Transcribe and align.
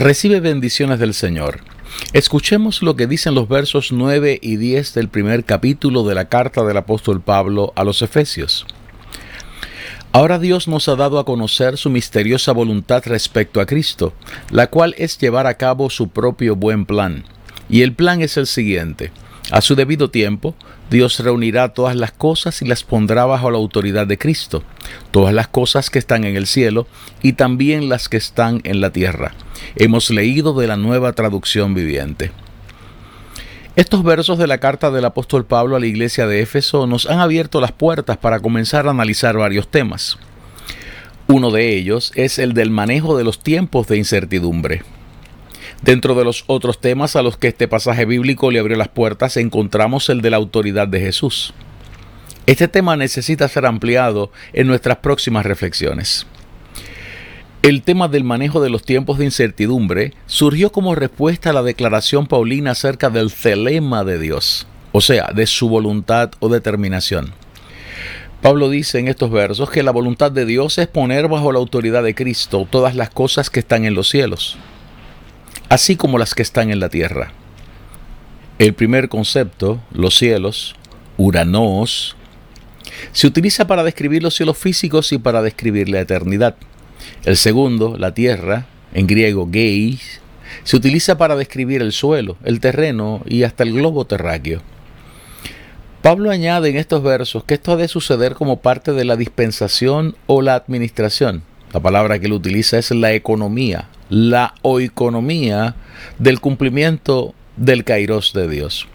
Recibe 0.00 0.40
bendiciones 0.40 0.98
del 0.98 1.12
Señor. 1.12 1.60
Escuchemos 2.14 2.80
lo 2.80 2.96
que 2.96 3.06
dicen 3.06 3.34
los 3.34 3.50
versos 3.50 3.92
9 3.92 4.38
y 4.40 4.56
10 4.56 4.94
del 4.94 5.10
primer 5.10 5.44
capítulo 5.44 6.04
de 6.04 6.14
la 6.14 6.30
carta 6.30 6.64
del 6.64 6.78
apóstol 6.78 7.20
Pablo 7.20 7.74
a 7.76 7.84
los 7.84 8.00
Efesios. 8.00 8.64
Ahora 10.12 10.38
Dios 10.38 10.68
nos 10.68 10.88
ha 10.88 10.96
dado 10.96 11.18
a 11.18 11.26
conocer 11.26 11.76
su 11.76 11.90
misteriosa 11.90 12.52
voluntad 12.52 13.02
respecto 13.04 13.60
a 13.60 13.66
Cristo, 13.66 14.14
la 14.50 14.68
cual 14.68 14.94
es 14.96 15.18
llevar 15.18 15.46
a 15.46 15.58
cabo 15.58 15.90
su 15.90 16.08
propio 16.08 16.56
buen 16.56 16.86
plan. 16.86 17.26
Y 17.68 17.82
el 17.82 17.92
plan 17.92 18.22
es 18.22 18.38
el 18.38 18.46
siguiente. 18.46 19.12
A 19.50 19.60
su 19.62 19.74
debido 19.74 20.10
tiempo, 20.10 20.54
Dios 20.90 21.18
reunirá 21.18 21.70
todas 21.70 21.96
las 21.96 22.12
cosas 22.12 22.62
y 22.62 22.66
las 22.66 22.84
pondrá 22.84 23.24
bajo 23.24 23.50
la 23.50 23.58
autoridad 23.58 24.06
de 24.06 24.16
Cristo, 24.16 24.62
todas 25.10 25.34
las 25.34 25.48
cosas 25.48 25.90
que 25.90 25.98
están 25.98 26.24
en 26.24 26.36
el 26.36 26.46
cielo 26.46 26.86
y 27.20 27.32
también 27.32 27.88
las 27.88 28.08
que 28.08 28.16
están 28.16 28.60
en 28.62 28.80
la 28.80 28.90
tierra. 28.90 29.34
Hemos 29.74 30.10
leído 30.10 30.54
de 30.54 30.68
la 30.68 30.76
nueva 30.76 31.12
traducción 31.14 31.74
viviente. 31.74 32.30
Estos 33.74 34.04
versos 34.04 34.38
de 34.38 34.46
la 34.46 34.58
carta 34.58 34.90
del 34.90 35.04
apóstol 35.04 35.44
Pablo 35.44 35.74
a 35.74 35.80
la 35.80 35.86
iglesia 35.86 36.26
de 36.26 36.42
Éfeso 36.42 36.86
nos 36.86 37.06
han 37.06 37.18
abierto 37.18 37.60
las 37.60 37.72
puertas 37.72 38.18
para 38.18 38.40
comenzar 38.40 38.86
a 38.86 38.90
analizar 38.90 39.36
varios 39.36 39.68
temas. 39.68 40.18
Uno 41.26 41.50
de 41.50 41.76
ellos 41.76 42.12
es 42.14 42.38
el 42.38 42.52
del 42.52 42.70
manejo 42.70 43.16
de 43.16 43.24
los 43.24 43.40
tiempos 43.40 43.86
de 43.88 43.96
incertidumbre. 43.96 44.82
Dentro 45.82 46.14
de 46.14 46.24
los 46.24 46.44
otros 46.46 46.78
temas 46.78 47.16
a 47.16 47.22
los 47.22 47.38
que 47.38 47.48
este 47.48 47.66
pasaje 47.66 48.04
bíblico 48.04 48.50
le 48.50 48.58
abrió 48.58 48.76
las 48.76 48.88
puertas 48.88 49.38
encontramos 49.38 50.10
el 50.10 50.20
de 50.20 50.28
la 50.28 50.36
autoridad 50.36 50.86
de 50.86 51.00
Jesús. 51.00 51.54
Este 52.46 52.68
tema 52.68 52.96
necesita 52.96 53.48
ser 53.48 53.64
ampliado 53.64 54.30
en 54.52 54.66
nuestras 54.66 54.98
próximas 54.98 55.46
reflexiones. 55.46 56.26
El 57.62 57.82
tema 57.82 58.08
del 58.08 58.24
manejo 58.24 58.60
de 58.60 58.68
los 58.68 58.82
tiempos 58.82 59.18
de 59.18 59.24
incertidumbre 59.24 60.12
surgió 60.26 60.70
como 60.70 60.94
respuesta 60.94 61.50
a 61.50 61.52
la 61.54 61.62
declaración 61.62 62.26
paulina 62.26 62.72
acerca 62.72 63.08
del 63.08 63.30
celema 63.30 64.04
de 64.04 64.18
Dios, 64.18 64.66
o 64.92 65.00
sea, 65.00 65.30
de 65.34 65.46
su 65.46 65.70
voluntad 65.70 66.32
o 66.40 66.50
determinación. 66.50 67.32
Pablo 68.42 68.68
dice 68.68 68.98
en 68.98 69.08
estos 69.08 69.30
versos 69.30 69.70
que 69.70 69.82
la 69.82 69.92
voluntad 69.92 70.30
de 70.30 70.44
Dios 70.44 70.76
es 70.76 70.88
poner 70.88 71.28
bajo 71.28 71.52
la 71.52 71.58
autoridad 71.58 72.02
de 72.02 72.14
Cristo 72.14 72.66
todas 72.70 72.94
las 72.94 73.10
cosas 73.10 73.48
que 73.48 73.60
están 73.60 73.86
en 73.86 73.94
los 73.94 74.08
cielos 74.08 74.58
así 75.70 75.94
como 75.94 76.18
las 76.18 76.34
que 76.34 76.42
están 76.42 76.70
en 76.70 76.80
la 76.80 76.90
tierra. 76.90 77.32
El 78.58 78.74
primer 78.74 79.08
concepto, 79.08 79.80
los 79.92 80.18
cielos, 80.18 80.74
Uranos, 81.16 82.16
se 83.12 83.26
utiliza 83.28 83.66
para 83.66 83.84
describir 83.84 84.22
los 84.22 84.34
cielos 84.34 84.58
físicos 84.58 85.12
y 85.12 85.18
para 85.18 85.42
describir 85.42 85.88
la 85.88 86.00
eternidad. 86.00 86.56
El 87.24 87.36
segundo, 87.36 87.96
la 87.96 88.12
tierra, 88.12 88.66
en 88.92 89.06
griego 89.06 89.48
geis, 89.50 90.20
se 90.64 90.76
utiliza 90.76 91.16
para 91.16 91.36
describir 91.36 91.82
el 91.82 91.92
suelo, 91.92 92.36
el 92.44 92.58
terreno 92.58 93.22
y 93.24 93.44
hasta 93.44 93.62
el 93.62 93.72
globo 93.72 94.04
terráqueo. 94.04 94.60
Pablo 96.02 96.32
añade 96.32 96.70
en 96.70 96.78
estos 96.78 97.02
versos 97.02 97.44
que 97.44 97.54
esto 97.54 97.72
ha 97.72 97.76
de 97.76 97.86
suceder 97.86 98.34
como 98.34 98.60
parte 98.60 98.92
de 98.92 99.04
la 99.04 99.14
dispensación 99.14 100.16
o 100.26 100.42
la 100.42 100.56
administración. 100.56 101.44
La 101.72 101.80
palabra 101.80 102.18
que 102.18 102.26
él 102.26 102.32
utiliza 102.32 102.78
es 102.78 102.90
la 102.90 103.12
economía 103.12 103.88
la 104.10 104.54
oeconomía 104.62 105.76
del 106.18 106.40
cumplimiento 106.40 107.34
del 107.56 107.84
kairos 107.84 108.32
de 108.34 108.48
Dios. 108.48 108.88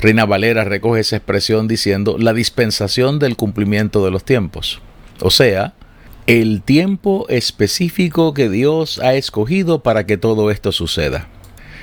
Reina 0.00 0.24
Valera 0.24 0.64
recoge 0.64 1.00
esa 1.00 1.16
expresión 1.16 1.68
diciendo 1.68 2.16
la 2.18 2.32
dispensación 2.32 3.18
del 3.18 3.36
cumplimiento 3.36 4.04
de 4.04 4.10
los 4.10 4.24
tiempos. 4.24 4.80
O 5.20 5.30
sea, 5.30 5.74
el 6.26 6.62
tiempo 6.62 7.26
específico 7.28 8.34
que 8.34 8.48
Dios 8.48 8.98
ha 8.98 9.14
escogido 9.14 9.82
para 9.82 10.06
que 10.06 10.16
todo 10.16 10.50
esto 10.50 10.72
suceda. 10.72 11.28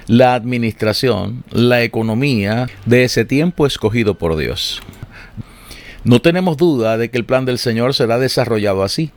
La 0.08 0.34
administración, 0.34 1.44
la 1.52 1.84
economía 1.84 2.68
de 2.86 3.06
ese 3.06 3.24
tiempo 3.24 3.66
escogido 3.66 4.16
por 4.16 4.36
Dios. 4.36 4.82
No 6.04 6.22
tenemos 6.22 6.58
duda 6.58 6.98
de 6.98 7.10
que 7.10 7.18
el 7.18 7.24
plan 7.24 7.46
del 7.46 7.58
Señor 7.58 7.94
será 7.94 8.20
desarrollado 8.20 8.84
así 8.84 9.12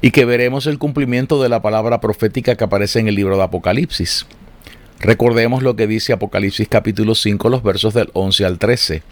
y 0.00 0.10
que 0.10 0.24
veremos 0.24 0.66
el 0.66 0.78
cumplimiento 0.78 1.42
de 1.42 1.48
la 1.48 1.62
palabra 1.62 2.00
profética 2.00 2.56
que 2.56 2.64
aparece 2.64 3.00
en 3.00 3.08
el 3.08 3.14
libro 3.14 3.36
de 3.36 3.42
Apocalipsis. 3.42 4.26
Recordemos 5.00 5.62
lo 5.62 5.76
que 5.76 5.86
dice 5.86 6.12
Apocalipsis 6.12 6.68
capítulo 6.68 7.14
5, 7.14 7.48
los 7.48 7.62
versos 7.62 7.94
del 7.94 8.10
11 8.12 8.44
al 8.44 8.58
13. 8.58 9.02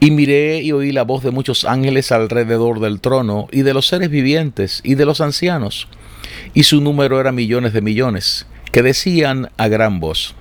Y 0.00 0.10
miré 0.10 0.62
y 0.62 0.72
oí 0.72 0.90
la 0.90 1.04
voz 1.04 1.22
de 1.22 1.30
muchos 1.30 1.64
ángeles 1.64 2.10
alrededor 2.10 2.80
del 2.80 3.00
trono, 3.00 3.46
y 3.52 3.62
de 3.62 3.74
los 3.74 3.86
seres 3.86 4.10
vivientes, 4.10 4.80
y 4.82 4.96
de 4.96 5.04
los 5.04 5.20
ancianos, 5.20 5.86
y 6.54 6.64
su 6.64 6.80
número 6.80 7.20
era 7.20 7.30
millones 7.30 7.72
de 7.72 7.82
millones, 7.82 8.46
que 8.72 8.82
decían 8.82 9.50
a 9.58 9.68
gran 9.68 10.00
voz, 10.00 10.34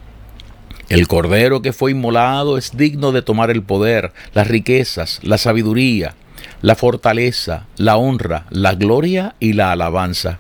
el 0.92 1.08
cordero 1.08 1.62
que 1.62 1.72
fue 1.72 1.92
inmolado 1.92 2.58
es 2.58 2.76
digno 2.76 3.14
de 3.14 3.22
tomar 3.22 3.50
el 3.50 3.64
poder, 3.64 4.12
las 4.34 4.50
riquezas, 4.50 5.22
la 5.24 5.38
sabiduría, 5.38 6.16
la 6.62 6.76
fortaleza, 6.76 7.68
la 7.78 7.98
honra, 7.98 8.46
la 8.50 8.76
gloria 8.76 9.36
y 9.40 9.54
la 9.54 9.72
alabanza. 9.72 10.40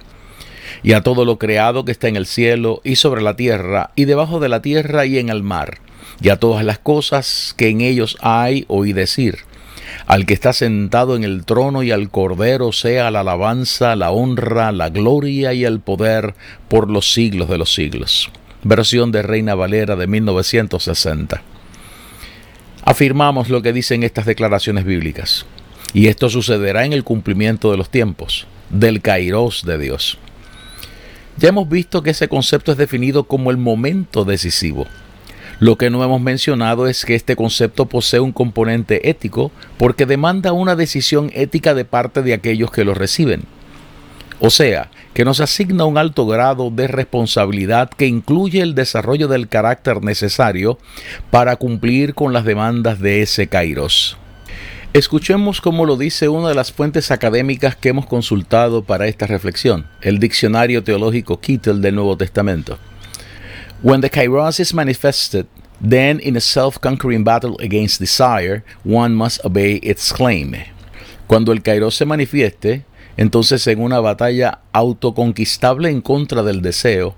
Y 0.84 0.94
a 0.94 1.02
todo 1.02 1.26
lo 1.26 1.38
creado 1.38 1.86
que 1.86 1.92
está 1.92 2.08
en 2.08 2.16
el 2.16 2.26
cielo 2.26 2.82
y 2.84 2.96
sobre 2.96 3.22
la 3.22 3.36
tierra 3.36 3.92
y 3.96 4.06
debajo 4.06 4.40
de 4.40 4.50
la 4.50 4.62
tierra 4.62 5.06
y 5.06 5.18
en 5.18 5.30
el 5.30 5.44
mar, 5.44 5.80
y 6.22 6.30
a 6.30 6.38
todas 6.38 6.64
las 6.64 6.80
cosas 6.80 7.54
que 7.58 7.70
en 7.70 7.82
ellos 7.82 8.18
hay, 8.22 8.66
oí 8.68 8.94
decir, 8.94 9.40
al 10.08 10.26
que 10.26 10.34
está 10.34 10.54
sentado 10.54 11.16
en 11.16 11.24
el 11.24 11.46
trono 11.46 11.84
y 11.84 11.92
al 11.92 12.10
Cordero 12.10 12.72
sea 12.72 13.12
la 13.12 13.22
alabanza, 13.22 13.96
la 13.96 14.12
honra, 14.12 14.72
la 14.72 14.90
gloria 14.90 15.54
y 15.54 15.66
el 15.66 15.80
poder 15.80 16.36
por 16.70 16.90
los 16.90 17.14
siglos 17.14 17.50
de 17.50 17.58
los 17.58 17.74
siglos. 17.74 18.30
Versión 18.64 19.12
de 19.12 19.22
Reina 19.22 19.56
Valera 19.56 19.96
de 19.96 20.08
1960. 20.08 21.42
Afirmamos 22.84 23.50
lo 23.50 23.62
que 23.62 23.74
dicen 23.74 24.04
estas 24.04 24.26
declaraciones 24.26 24.86
bíblicas. 24.86 25.46
Y 25.94 26.08
esto 26.08 26.30
sucederá 26.30 26.86
en 26.86 26.94
el 26.94 27.04
cumplimiento 27.04 27.72
de 27.72 27.78
los 27.78 27.90
tiempos, 27.90 28.48
del 28.70 29.02
kairos 29.02 29.64
de 29.66 29.78
Dios. 29.78 30.18
Ya 31.38 31.50
hemos 31.50 31.68
visto 31.68 32.04
que 32.04 32.12
ese 32.12 32.28
concepto 32.28 32.72
es 32.72 32.78
definido 32.78 33.24
como 33.24 33.52
el 33.52 33.58
momento 33.58 34.26
decisivo. 34.26 34.86
Lo 35.60 35.78
que 35.78 35.90
no 35.90 36.04
hemos 36.04 36.22
mencionado 36.22 36.88
es 36.88 37.06
que 37.06 37.14
este 37.14 37.36
concepto 37.36 37.86
posee 37.86 38.20
un 38.20 38.32
componente 38.32 39.10
ético 39.10 39.52
porque 39.78 40.06
demanda 40.06 40.54
una 40.54 40.76
decisión 40.76 41.32
ética 41.34 41.74
de 41.74 41.86
parte 41.86 42.24
de 42.24 42.34
aquellos 42.34 42.72
que 42.72 42.84
lo 42.84 42.94
reciben. 42.94 43.44
O 44.40 44.50
sea, 44.50 44.90
que 45.14 45.24
nos 45.24 45.40
asigna 45.40 45.86
un 45.86 46.00
alto 46.00 46.26
grado 46.26 46.72
de 46.72 46.88
responsabilidad 46.88 47.92
que 47.92 48.08
incluye 48.08 48.62
el 48.62 48.74
desarrollo 48.74 49.28
del 49.28 49.48
carácter 49.48 50.04
necesario 50.04 50.80
para 51.30 51.58
cumplir 51.58 52.16
con 52.16 52.34
las 52.34 52.44
demandas 52.44 53.00
de 53.00 53.22
ese 53.22 53.46
kairos. 53.46 54.18
Escuchemos 54.94 55.62
cómo 55.62 55.86
lo 55.86 55.96
dice 55.96 56.28
una 56.28 56.50
de 56.50 56.54
las 56.54 56.74
fuentes 56.74 57.12
académicas 57.12 57.78
que 57.78 57.88
hemos 57.88 58.08
consultado 58.08 58.84
para 58.84 59.08
esta 59.08 59.26
reflexión, 59.26 59.88
el 60.02 60.20
Diccionario 60.20 60.84
Teológico 60.84 61.40
Kittel 61.40 61.82
del 61.82 61.96
Nuevo 61.96 62.18
Testamento. 62.18 62.78
When 63.82 64.02
the 64.02 64.10
kairos 64.10 64.60
is 64.60 64.74
manifested, 64.74 65.46
then 65.82 66.20
in 66.22 66.36
a 66.36 66.42
self-conquering 66.42 67.24
battle 67.24 67.56
against 67.62 68.02
desire, 68.02 68.66
one 68.84 69.16
must 69.16 69.40
obey 69.46 69.80
its 69.82 70.12
claim. 70.12 70.56
Cuando 71.26 71.54
el 71.54 71.62
kairos 71.62 71.96
se 71.96 72.06
manifieste, 72.06 72.84
entonces 73.16 73.66
en 73.68 73.82
una 73.82 74.02
batalla 74.02 74.60
autoconquistable 74.74 75.90
en 75.90 76.02
contra 76.02 76.44
del 76.44 76.62
deseo, 76.62 77.16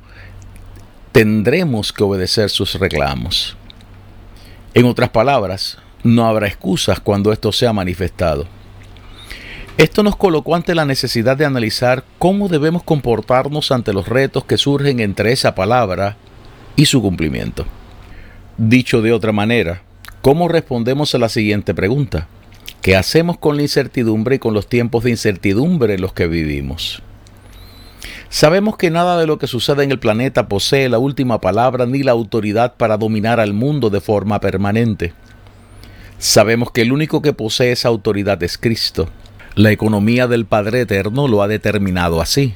tendremos 1.11 1.91
que 1.91 2.03
obedecer 2.03 2.51
sus 2.51 2.75
reclamos. 2.75 3.57
En 4.75 4.85
otras 4.85 5.09
palabras, 5.09 5.79
no 6.03 6.27
habrá 6.27 6.47
excusas 6.47 6.99
cuando 6.99 7.31
esto 7.31 7.51
sea 7.51 7.73
manifestado. 7.73 8.45
Esto 9.77 10.03
nos 10.03 10.15
colocó 10.15 10.55
ante 10.55 10.75
la 10.75 10.85
necesidad 10.85 11.35
de 11.35 11.45
analizar 11.45 12.03
cómo 12.19 12.47
debemos 12.47 12.83
comportarnos 12.83 13.71
ante 13.71 13.91
los 13.91 14.07
retos 14.07 14.45
que 14.45 14.57
surgen 14.57 14.99
entre 14.99 15.31
esa 15.31 15.55
palabra 15.55 16.15
y 16.75 16.85
su 16.85 17.01
cumplimiento. 17.01 17.65
Dicho 18.57 19.01
de 19.01 19.13
otra 19.13 19.31
manera, 19.31 19.81
¿cómo 20.21 20.47
respondemos 20.47 21.15
a 21.15 21.17
la 21.17 21.29
siguiente 21.29 21.73
pregunta? 21.73 22.27
¿Qué 22.83 22.95
hacemos 22.95 23.37
con 23.39 23.55
la 23.55 23.63
incertidumbre 23.63 24.35
y 24.35 24.39
con 24.39 24.53
los 24.53 24.67
tiempos 24.67 25.05
de 25.05 25.09
incertidumbre 25.11 25.95
en 25.95 26.01
los 26.01 26.13
que 26.13 26.27
vivimos? 26.27 27.01
Sabemos 28.29 28.77
que 28.77 28.91
nada 28.91 29.17
de 29.17 29.25
lo 29.25 29.37
que 29.37 29.47
sucede 29.47 29.83
en 29.83 29.91
el 29.91 29.99
planeta 29.99 30.47
posee 30.47 30.89
la 30.89 30.99
última 30.99 31.39
palabra 31.39 31.85
ni 31.85 32.03
la 32.03 32.11
autoridad 32.11 32.75
para 32.75 32.97
dominar 32.97 33.39
al 33.39 33.53
mundo 33.53 33.89
de 33.89 34.01
forma 34.01 34.39
permanente. 34.39 35.13
Sabemos 36.23 36.71
que 36.71 36.83
el 36.83 36.93
único 36.93 37.21
que 37.21 37.33
posee 37.33 37.73
esa 37.73 37.89
autoridad 37.89 38.41
es 38.43 38.57
Cristo. 38.57 39.09
La 39.55 39.71
economía 39.71 40.25
del 40.25 40.45
Padre 40.45 40.79
Eterno 40.79 41.27
lo 41.27 41.43
ha 41.43 41.49
determinado 41.49 42.21
así. 42.21 42.55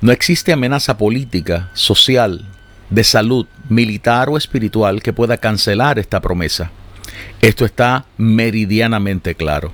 No 0.00 0.10
existe 0.10 0.52
amenaza 0.52 0.98
política, 0.98 1.70
social, 1.74 2.44
de 2.90 3.04
salud, 3.04 3.46
militar 3.68 4.28
o 4.30 4.36
espiritual 4.36 5.00
que 5.00 5.12
pueda 5.12 5.36
cancelar 5.36 6.00
esta 6.00 6.20
promesa. 6.20 6.72
Esto 7.40 7.64
está 7.64 8.04
meridianamente 8.16 9.36
claro. 9.36 9.72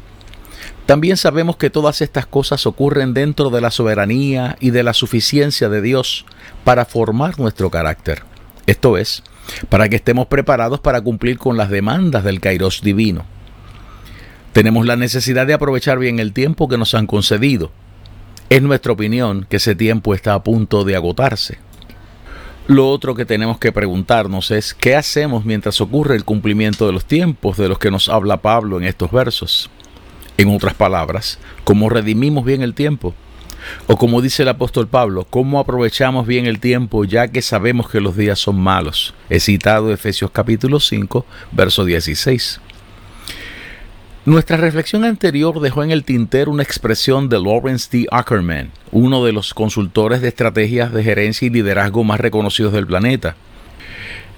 También 0.84 1.16
sabemos 1.16 1.56
que 1.56 1.70
todas 1.70 2.02
estas 2.02 2.26
cosas 2.26 2.66
ocurren 2.66 3.14
dentro 3.14 3.48
de 3.48 3.62
la 3.62 3.70
soberanía 3.70 4.58
y 4.60 4.68
de 4.68 4.82
la 4.82 4.92
suficiencia 4.92 5.70
de 5.70 5.80
Dios 5.80 6.26
para 6.62 6.84
formar 6.84 7.38
nuestro 7.38 7.70
carácter. 7.70 8.22
Esto 8.66 8.98
es, 8.98 9.22
para 9.68 9.88
que 9.88 9.96
estemos 9.96 10.26
preparados 10.26 10.80
para 10.80 11.00
cumplir 11.00 11.38
con 11.38 11.56
las 11.56 11.70
demandas 11.70 12.24
del 12.24 12.40
Kairos 12.40 12.82
divino. 12.82 13.24
Tenemos 14.52 14.86
la 14.86 14.96
necesidad 14.96 15.46
de 15.46 15.54
aprovechar 15.54 15.98
bien 15.98 16.18
el 16.18 16.32
tiempo 16.32 16.68
que 16.68 16.78
nos 16.78 16.94
han 16.94 17.06
concedido. 17.06 17.70
Es 18.50 18.62
nuestra 18.62 18.92
opinión 18.92 19.46
que 19.48 19.56
ese 19.56 19.74
tiempo 19.74 20.14
está 20.14 20.34
a 20.34 20.42
punto 20.42 20.84
de 20.84 20.96
agotarse. 20.96 21.58
Lo 22.66 22.90
otro 22.90 23.14
que 23.14 23.24
tenemos 23.24 23.58
que 23.58 23.72
preguntarnos 23.72 24.50
es 24.50 24.74
qué 24.74 24.94
hacemos 24.94 25.44
mientras 25.44 25.80
ocurre 25.80 26.16
el 26.16 26.24
cumplimiento 26.24 26.86
de 26.86 26.92
los 26.92 27.04
tiempos 27.04 27.56
de 27.56 27.68
los 27.68 27.78
que 27.78 27.90
nos 27.90 28.08
habla 28.08 28.42
Pablo 28.42 28.78
en 28.78 28.84
estos 28.84 29.10
versos. 29.10 29.70
En 30.36 30.54
otras 30.54 30.74
palabras, 30.74 31.38
¿cómo 31.64 31.88
redimimos 31.88 32.44
bien 32.44 32.62
el 32.62 32.74
tiempo? 32.74 33.14
O 33.86 33.96
como 33.96 34.22
dice 34.22 34.42
el 34.42 34.48
apóstol 34.48 34.88
Pablo, 34.88 35.26
¿cómo 35.28 35.58
aprovechamos 35.60 36.26
bien 36.26 36.46
el 36.46 36.60
tiempo 36.60 37.04
ya 37.04 37.28
que 37.28 37.42
sabemos 37.42 37.88
que 37.88 38.00
los 38.00 38.16
días 38.16 38.38
son 38.38 38.60
malos? 38.60 39.14
He 39.28 39.40
citado 39.40 39.92
Efesios 39.92 40.30
capítulo 40.30 40.80
5, 40.80 41.24
verso 41.52 41.84
16. 41.84 42.60
Nuestra 44.24 44.58
reflexión 44.58 45.04
anterior 45.04 45.58
dejó 45.60 45.82
en 45.82 45.90
el 45.90 46.04
tintero 46.04 46.50
una 46.50 46.62
expresión 46.62 47.30
de 47.30 47.40
Lawrence 47.40 47.88
D. 47.90 48.06
Ackerman, 48.10 48.70
uno 48.92 49.24
de 49.24 49.32
los 49.32 49.54
consultores 49.54 50.20
de 50.20 50.28
estrategias 50.28 50.92
de 50.92 51.02
gerencia 51.02 51.46
y 51.46 51.50
liderazgo 51.50 52.04
más 52.04 52.20
reconocidos 52.20 52.74
del 52.74 52.86
planeta. 52.86 53.36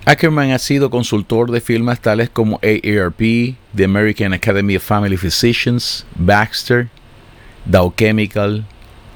Ackerman 0.05 0.53
ha 0.53 0.59
sido 0.59 0.91
consultor 0.91 1.51
de 1.51 1.61
firmas 1.61 2.01
tales 2.01 2.31
como 2.31 2.61
AARP, 2.63 3.57
The 3.75 3.85
American 3.85 4.33
Academy 4.33 4.77
of 4.77 4.85
Family 4.85 5.17
Physicians, 5.17 6.07
Baxter, 6.15 6.89
Dow 7.65 7.93
Chemical, 7.97 8.65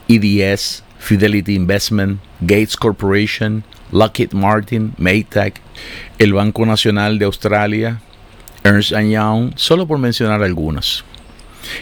EDS, 0.08 0.82
Fidelity 0.98 1.54
Investment, 1.54 2.20
Gates 2.40 2.76
Corporation, 2.76 3.64
Lockheed 3.92 4.32
Martin, 4.32 4.94
Maytag, 4.98 5.54
el 6.18 6.32
Banco 6.32 6.66
Nacional 6.66 7.18
de 7.18 7.26
Australia, 7.26 8.00
Ernst 8.64 8.92
Young, 8.92 9.52
solo 9.56 9.86
por 9.86 9.98
mencionar 9.98 10.42
algunos. 10.42 11.04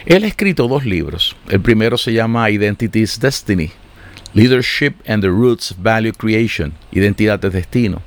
Él 0.07 0.25
ha 0.25 0.27
escrito 0.27 0.69
dos 0.69 0.85
libros. 0.85 1.37
El 1.49 1.61
primero 1.61 1.97
se 1.97 2.13
llama 2.13 2.51
Identity's 2.51 3.19
Destiny, 3.19 3.71
Leadership 4.35 4.95
and 5.07 5.23
the 5.23 5.29
Roots 5.29 5.73
of 5.73 5.79
Value 5.79 6.13
Creation, 6.13 6.73
Identidad 6.93 7.41
de 7.41 7.51
Destino, 7.51 8.03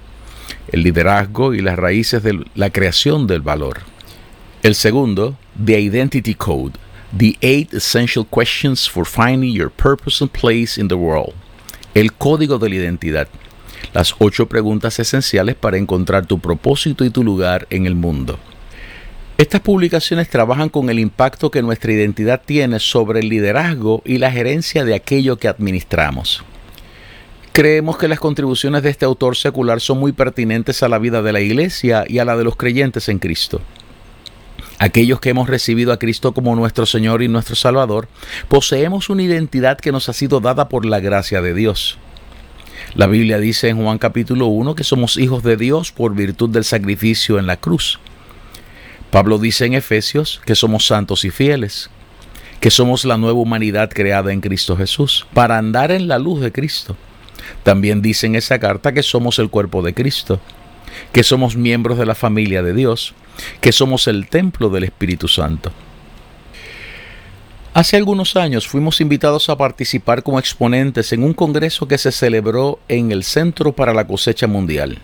el 0.71 0.83
liderazgo 0.83 1.53
y 1.53 1.61
las 1.61 1.77
raíces 1.77 2.23
de 2.23 2.45
la 2.55 2.69
creación 2.69 3.27
del 3.27 3.41
valor. 3.41 3.79
El 4.63 4.75
segundo, 4.75 5.37
The 5.63 5.79
Identity 5.79 6.33
Code, 6.33 6.73
The 7.17 7.37
Eight 7.39 7.73
Essential 7.73 8.25
Questions 8.25 8.89
for 8.89 9.05
Finding 9.05 9.53
Your 9.53 9.69
Purpose 9.69 10.21
and 10.21 10.29
Place 10.29 10.77
in 10.77 10.89
the 10.89 10.95
World, 10.95 11.33
el 11.93 12.11
código 12.11 12.57
de 12.57 12.67
la 12.67 12.75
identidad, 12.75 13.29
las 13.93 14.13
ocho 14.19 14.47
preguntas 14.47 14.99
esenciales 14.99 15.55
para 15.55 15.77
encontrar 15.77 16.25
tu 16.25 16.39
propósito 16.39 17.05
y 17.05 17.09
tu 17.09 17.23
lugar 17.23 17.67
en 17.69 17.85
el 17.85 17.95
mundo. 17.95 18.37
Estas 19.37 19.61
publicaciones 19.61 20.29
trabajan 20.29 20.67
con 20.67 20.89
el 20.89 20.99
impacto 20.99 21.51
que 21.51 21.61
nuestra 21.61 21.93
identidad 21.93 22.41
tiene 22.45 22.81
sobre 22.81 23.21
el 23.21 23.29
liderazgo 23.29 24.01
y 24.03 24.17
la 24.17 24.29
gerencia 24.29 24.83
de 24.83 24.95
aquello 24.95 25.37
que 25.37 25.47
administramos. 25.47 26.43
Creemos 27.53 27.97
que 27.97 28.09
las 28.09 28.19
contribuciones 28.19 28.83
de 28.83 28.89
este 28.89 29.05
autor 29.05 29.37
secular 29.37 29.79
son 29.79 29.99
muy 29.99 30.11
pertinentes 30.11 30.83
a 30.83 30.89
la 30.89 30.99
vida 30.99 31.21
de 31.21 31.31
la 31.31 31.39
Iglesia 31.39 32.03
y 32.09 32.19
a 32.19 32.25
la 32.25 32.35
de 32.35 32.43
los 32.43 32.57
creyentes 32.57 33.07
en 33.07 33.19
Cristo. 33.19 33.61
Aquellos 34.77 35.21
que 35.21 35.29
hemos 35.29 35.49
recibido 35.49 35.93
a 35.93 35.99
Cristo 35.99 36.33
como 36.33 36.55
nuestro 36.55 36.85
Señor 36.85 37.23
y 37.23 37.27
nuestro 37.27 37.55
Salvador, 37.55 38.09
poseemos 38.49 39.09
una 39.09 39.23
identidad 39.23 39.77
que 39.77 39.91
nos 39.91 40.09
ha 40.09 40.13
sido 40.13 40.41
dada 40.41 40.67
por 40.67 40.85
la 40.85 40.99
gracia 40.99 41.41
de 41.41 41.53
Dios. 41.53 41.97
La 42.93 43.07
Biblia 43.07 43.39
dice 43.39 43.69
en 43.69 43.81
Juan 43.81 43.97
capítulo 43.97 44.47
1 44.47 44.75
que 44.75 44.83
somos 44.83 45.17
hijos 45.17 45.43
de 45.43 45.55
Dios 45.55 45.91
por 45.91 46.13
virtud 46.13 46.49
del 46.49 46.65
sacrificio 46.65 47.39
en 47.39 47.47
la 47.47 47.57
cruz. 47.57 47.99
Pablo 49.11 49.37
dice 49.37 49.65
en 49.65 49.75
Efesios 49.75 50.41
que 50.45 50.55
somos 50.55 50.85
santos 50.85 51.23
y 51.23 51.29
fieles, 51.29 51.89
que 52.59 52.69
somos 52.69 53.05
la 53.05 53.17
nueva 53.17 53.39
humanidad 53.39 53.89
creada 53.89 54.33
en 54.33 54.41
Cristo 54.41 54.75
Jesús, 54.75 55.25
para 55.33 55.57
andar 55.57 55.91
en 55.91 56.09
la 56.09 56.19
luz 56.19 56.41
de 56.41 56.51
Cristo. 56.51 56.97
También 57.63 58.01
dice 58.01 58.27
en 58.27 58.35
esa 58.35 58.59
carta 58.59 58.93
que 58.93 59.03
somos 59.03 59.39
el 59.39 59.49
cuerpo 59.49 59.81
de 59.81 59.93
Cristo, 59.93 60.41
que 61.11 61.23
somos 61.23 61.55
miembros 61.55 61.97
de 61.97 62.05
la 62.05 62.15
familia 62.15 62.63
de 62.63 62.73
Dios, 62.73 63.13
que 63.61 63.71
somos 63.71 64.07
el 64.07 64.27
templo 64.27 64.69
del 64.69 64.85
Espíritu 64.85 65.27
Santo. 65.27 65.71
Hace 67.73 67.97
algunos 67.97 68.35
años 68.35 68.67
fuimos 68.67 69.01
invitados 69.01 69.49
a 69.49 69.57
participar 69.57 70.23
como 70.23 70.39
exponentes 70.39 71.11
en 71.11 71.23
un 71.23 71.33
congreso 71.33 71.87
que 71.87 71.97
se 71.97 72.11
celebró 72.11 72.79
en 72.87 73.11
el 73.11 73.23
Centro 73.23 73.73
para 73.73 73.93
la 73.93 74.07
Cosecha 74.07 74.47
Mundial, 74.47 74.99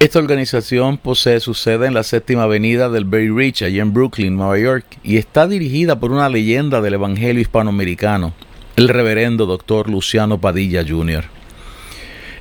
esta 0.00 0.18
organización 0.18 0.96
posee 0.96 1.40
su 1.40 1.52
sede 1.52 1.86
en 1.86 1.92
la 1.92 2.02
séptima 2.04 2.44
avenida 2.44 2.88
del 2.88 3.04
Bay 3.04 3.28
Ridge, 3.28 3.60
allí 3.60 3.80
en 3.80 3.92
Brooklyn, 3.92 4.34
Nueva 4.34 4.58
York, 4.58 4.86
y 5.02 5.18
está 5.18 5.46
dirigida 5.46 6.00
por 6.00 6.10
una 6.10 6.30
leyenda 6.30 6.80
del 6.80 6.94
Evangelio 6.94 7.42
hispanoamericano, 7.42 8.32
el 8.76 8.88
reverendo 8.88 9.44
Dr. 9.44 9.90
Luciano 9.90 10.40
Padilla 10.40 10.82
Jr. 10.88 11.26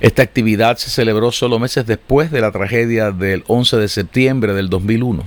Esta 0.02 0.22
actividad 0.22 0.78
se 0.78 0.90
celebró 0.90 1.32
solo 1.32 1.60
meses 1.60 1.86
después 1.86 2.32
de 2.32 2.40
la 2.40 2.52
tragedia 2.52 3.12
del 3.12 3.44
11 3.48 3.78
de 3.78 3.88
septiembre 3.90 4.54
del 4.54 4.70
2001. 4.70 5.24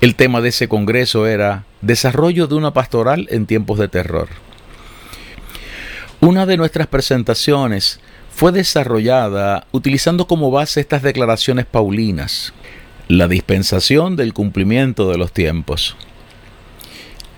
El 0.00 0.14
tema 0.14 0.40
de 0.40 0.48
ese 0.48 0.66
congreso 0.66 1.26
era 1.26 1.64
Desarrollo 1.82 2.46
de 2.46 2.54
una 2.54 2.72
pastoral 2.72 3.26
en 3.30 3.44
tiempos 3.44 3.78
de 3.78 3.88
terror. 3.88 4.28
Una 6.20 6.46
de 6.46 6.56
nuestras 6.56 6.86
presentaciones 6.86 8.00
fue 8.34 8.50
desarrollada 8.50 9.66
utilizando 9.72 10.26
como 10.26 10.50
base 10.50 10.80
estas 10.80 11.02
declaraciones 11.02 11.66
paulinas, 11.66 12.54
la 13.08 13.28
dispensación 13.28 14.16
del 14.16 14.32
cumplimiento 14.32 15.10
de 15.10 15.18
los 15.18 15.32
tiempos. 15.32 15.96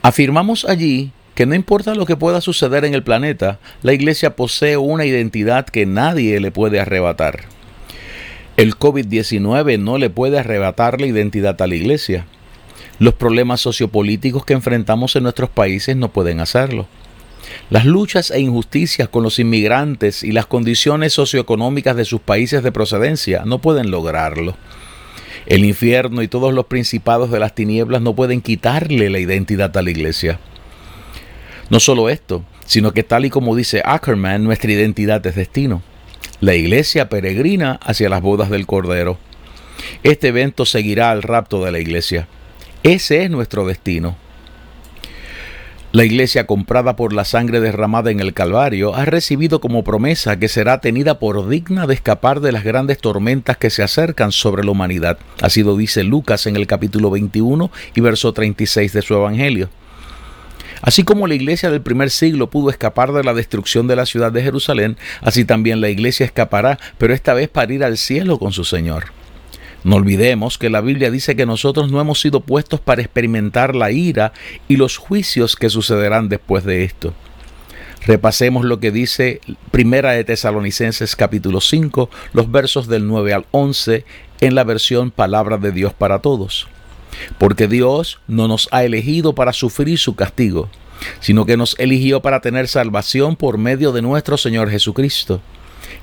Afirmamos 0.02 0.64
allí 0.64 1.10
que 1.36 1.44
no 1.44 1.54
importa 1.54 1.94
lo 1.94 2.06
que 2.06 2.16
pueda 2.16 2.40
suceder 2.40 2.86
en 2.86 2.94
el 2.94 3.02
planeta, 3.02 3.60
la 3.82 3.92
Iglesia 3.92 4.34
posee 4.34 4.78
una 4.78 5.04
identidad 5.04 5.66
que 5.66 5.84
nadie 5.84 6.40
le 6.40 6.50
puede 6.50 6.80
arrebatar. 6.80 7.42
El 8.56 8.74
COVID-19 8.74 9.78
no 9.78 9.98
le 9.98 10.08
puede 10.08 10.38
arrebatar 10.38 10.98
la 10.98 11.06
identidad 11.06 11.60
a 11.60 11.66
la 11.66 11.74
Iglesia. 11.74 12.24
Los 12.98 13.12
problemas 13.12 13.60
sociopolíticos 13.60 14.46
que 14.46 14.54
enfrentamos 14.54 15.14
en 15.14 15.24
nuestros 15.24 15.50
países 15.50 15.94
no 15.94 16.10
pueden 16.10 16.40
hacerlo. 16.40 16.86
Las 17.68 17.84
luchas 17.84 18.30
e 18.30 18.40
injusticias 18.40 19.10
con 19.10 19.22
los 19.22 19.38
inmigrantes 19.38 20.22
y 20.22 20.32
las 20.32 20.46
condiciones 20.46 21.12
socioeconómicas 21.12 21.96
de 21.96 22.06
sus 22.06 22.22
países 22.22 22.62
de 22.62 22.72
procedencia 22.72 23.42
no 23.44 23.58
pueden 23.58 23.90
lograrlo. 23.90 24.56
El 25.44 25.66
infierno 25.66 26.22
y 26.22 26.28
todos 26.28 26.54
los 26.54 26.64
principados 26.64 27.30
de 27.30 27.40
las 27.40 27.54
tinieblas 27.54 28.00
no 28.00 28.16
pueden 28.16 28.40
quitarle 28.40 29.10
la 29.10 29.18
identidad 29.18 29.76
a 29.76 29.82
la 29.82 29.90
iglesia. 29.90 30.40
No 31.68 31.80
solo 31.80 32.08
esto, 32.08 32.44
sino 32.64 32.92
que 32.92 33.02
tal 33.02 33.24
y 33.24 33.30
como 33.30 33.56
dice 33.56 33.82
Ackerman, 33.84 34.44
nuestra 34.44 34.70
identidad 34.70 35.26
es 35.26 35.34
destino. 35.34 35.82
La 36.40 36.54
iglesia 36.54 37.08
peregrina 37.08 37.80
hacia 37.82 38.08
las 38.08 38.22
bodas 38.22 38.50
del 38.50 38.66
Cordero. 38.66 39.18
Este 40.02 40.28
evento 40.28 40.64
seguirá 40.64 41.10
al 41.10 41.22
rapto 41.22 41.64
de 41.64 41.72
la 41.72 41.78
iglesia. 41.78 42.28
Ese 42.82 43.24
es 43.24 43.30
nuestro 43.30 43.66
destino. 43.66 44.16
La 45.92 46.04
iglesia 46.04 46.46
comprada 46.46 46.94
por 46.94 47.12
la 47.14 47.24
sangre 47.24 47.58
derramada 47.58 48.10
en 48.10 48.20
el 48.20 48.34
Calvario 48.34 48.94
ha 48.94 49.06
recibido 49.06 49.60
como 49.60 49.82
promesa 49.82 50.38
que 50.38 50.48
será 50.48 50.80
tenida 50.80 51.18
por 51.18 51.48
digna 51.48 51.86
de 51.86 51.94
escapar 51.94 52.40
de 52.40 52.52
las 52.52 52.64
grandes 52.64 52.98
tormentas 52.98 53.56
que 53.56 53.70
se 53.70 53.82
acercan 53.82 54.30
sobre 54.30 54.62
la 54.62 54.72
humanidad. 54.72 55.18
Así 55.40 55.62
lo 55.62 55.74
dice 55.76 56.04
Lucas 56.04 56.46
en 56.46 56.56
el 56.56 56.66
capítulo 56.66 57.10
21 57.10 57.70
y 57.94 58.00
verso 58.02 58.32
36 58.32 58.92
de 58.92 59.02
su 59.02 59.14
Evangelio. 59.14 59.70
Así 60.86 61.02
como 61.02 61.26
la 61.26 61.34
iglesia 61.34 61.68
del 61.68 61.80
primer 61.82 62.10
siglo 62.10 62.48
pudo 62.48 62.70
escapar 62.70 63.12
de 63.12 63.24
la 63.24 63.34
destrucción 63.34 63.88
de 63.88 63.96
la 63.96 64.06
ciudad 64.06 64.30
de 64.30 64.40
Jerusalén, 64.40 64.96
así 65.20 65.44
también 65.44 65.80
la 65.80 65.88
iglesia 65.88 66.24
escapará, 66.24 66.78
pero 66.96 67.12
esta 67.12 67.34
vez 67.34 67.48
para 67.48 67.74
ir 67.74 67.82
al 67.82 67.98
cielo 67.98 68.38
con 68.38 68.52
su 68.52 68.62
Señor. 68.62 69.06
No 69.82 69.96
olvidemos 69.96 70.58
que 70.58 70.70
la 70.70 70.80
Biblia 70.80 71.10
dice 71.10 71.34
que 71.34 71.44
nosotros 71.44 71.90
no 71.90 72.00
hemos 72.00 72.20
sido 72.20 72.38
puestos 72.38 72.78
para 72.78 73.02
experimentar 73.02 73.74
la 73.74 73.90
ira 73.90 74.32
y 74.68 74.76
los 74.76 74.96
juicios 74.96 75.56
que 75.56 75.70
sucederán 75.70 76.28
después 76.28 76.62
de 76.62 76.84
esto. 76.84 77.14
Repasemos 78.06 78.64
lo 78.64 78.78
que 78.78 78.92
dice 78.92 79.40
Primera 79.72 80.12
de 80.12 80.22
Tesalonicenses 80.22 81.16
capítulo 81.16 81.60
5, 81.60 82.10
los 82.32 82.52
versos 82.52 82.86
del 82.86 83.08
9 83.08 83.34
al 83.34 83.46
11 83.50 84.04
en 84.40 84.54
la 84.54 84.62
versión 84.62 85.10
Palabra 85.10 85.58
de 85.58 85.72
Dios 85.72 85.92
para 85.92 86.20
todos. 86.20 86.68
Porque 87.38 87.68
Dios 87.68 88.20
no 88.26 88.48
nos 88.48 88.68
ha 88.72 88.84
elegido 88.84 89.34
para 89.34 89.52
sufrir 89.52 89.98
su 89.98 90.14
castigo, 90.14 90.68
sino 91.20 91.46
que 91.46 91.56
nos 91.56 91.78
eligió 91.78 92.20
para 92.20 92.40
tener 92.40 92.68
salvación 92.68 93.36
por 93.36 93.58
medio 93.58 93.92
de 93.92 94.02
nuestro 94.02 94.36
Señor 94.36 94.70
Jesucristo. 94.70 95.40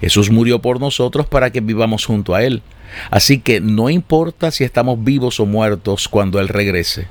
Jesús 0.02 0.30
murió 0.30 0.60
por 0.60 0.80
nosotros 0.80 1.28
para 1.28 1.52
que 1.52 1.62
vivamos 1.62 2.06
junto 2.06 2.36
a 2.36 2.44
Él. 2.44 2.62
Así 3.10 3.40
que 3.40 3.60
no 3.60 3.90
importa 3.90 4.52
si 4.52 4.64
estamos 4.64 5.04
vivos 5.04 5.40
o 5.40 5.46
muertos 5.46 6.08
cuando 6.08 6.40
Él 6.40 6.48
regrese. 6.48 7.08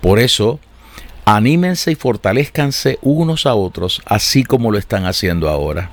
Por 0.00 0.18
eso, 0.18 0.60
anímense 1.24 1.92
y 1.92 1.94
fortalezcanse 1.94 2.98
unos 3.02 3.46
a 3.46 3.54
otros, 3.54 4.02
así 4.04 4.44
como 4.44 4.70
lo 4.70 4.78
están 4.78 5.06
haciendo 5.06 5.48
ahora. 5.48 5.90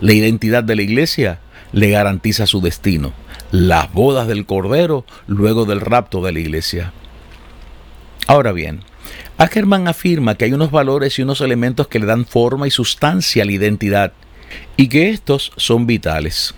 La 0.00 0.12
identidad 0.12 0.64
de 0.64 0.76
la 0.76 0.82
iglesia 0.82 1.38
le 1.72 1.90
garantiza 1.90 2.46
su 2.46 2.60
destino 2.60 3.12
las 3.50 3.92
bodas 3.92 4.26
del 4.26 4.46
Cordero 4.46 5.04
luego 5.26 5.64
del 5.64 5.80
rapto 5.80 6.22
de 6.22 6.32
la 6.32 6.40
iglesia. 6.40 6.92
Ahora 8.26 8.52
bien, 8.52 8.80
Ackerman 9.36 9.88
afirma 9.88 10.34
que 10.34 10.46
hay 10.46 10.52
unos 10.52 10.70
valores 10.70 11.18
y 11.18 11.22
unos 11.22 11.40
elementos 11.40 11.88
que 11.88 11.98
le 11.98 12.06
dan 12.06 12.24
forma 12.24 12.66
y 12.66 12.70
sustancia 12.70 13.42
a 13.42 13.46
la 13.46 13.52
identidad 13.52 14.12
y 14.76 14.88
que 14.88 15.10
estos 15.10 15.52
son 15.56 15.86
vitales. 15.86 16.54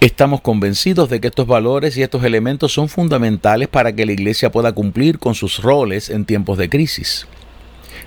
Estamos 0.00 0.42
convencidos 0.42 1.10
de 1.10 1.20
que 1.20 1.26
estos 1.26 1.48
valores 1.48 1.96
y 1.96 2.02
estos 2.02 2.22
elementos 2.22 2.72
son 2.72 2.88
fundamentales 2.88 3.66
para 3.66 3.92
que 3.92 4.06
la 4.06 4.12
iglesia 4.12 4.52
pueda 4.52 4.72
cumplir 4.72 5.18
con 5.18 5.34
sus 5.34 5.60
roles 5.60 6.08
en 6.08 6.24
tiempos 6.24 6.56
de 6.56 6.68
crisis. 6.68 7.26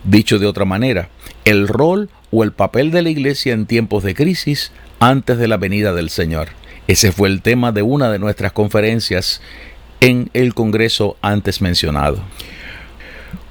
Dicho 0.05 0.39
de 0.39 0.47
otra 0.47 0.63
manera, 0.63 1.09
el 1.43 1.67
rol 1.67 2.09
o 2.31 2.43
el 2.43 2.53
papel 2.53 2.91
de 2.91 3.01
la 3.01 3.09
iglesia 3.09 3.53
en 3.53 3.65
tiempos 3.65 4.03
de 4.03 4.15
crisis 4.15 4.71
antes 4.99 5.37
de 5.37 5.49
la 5.49 5.57
venida 5.57 5.93
del 5.93 6.09
Señor. 6.09 6.49
Ese 6.87 7.11
fue 7.11 7.29
el 7.29 7.41
tema 7.41 7.71
de 7.71 7.81
una 7.81 8.11
de 8.11 8.19
nuestras 8.19 8.51
conferencias 8.51 9.41
en 9.99 10.29
el 10.33 10.53
Congreso 10.53 11.17
antes 11.21 11.61
mencionado. 11.61 12.21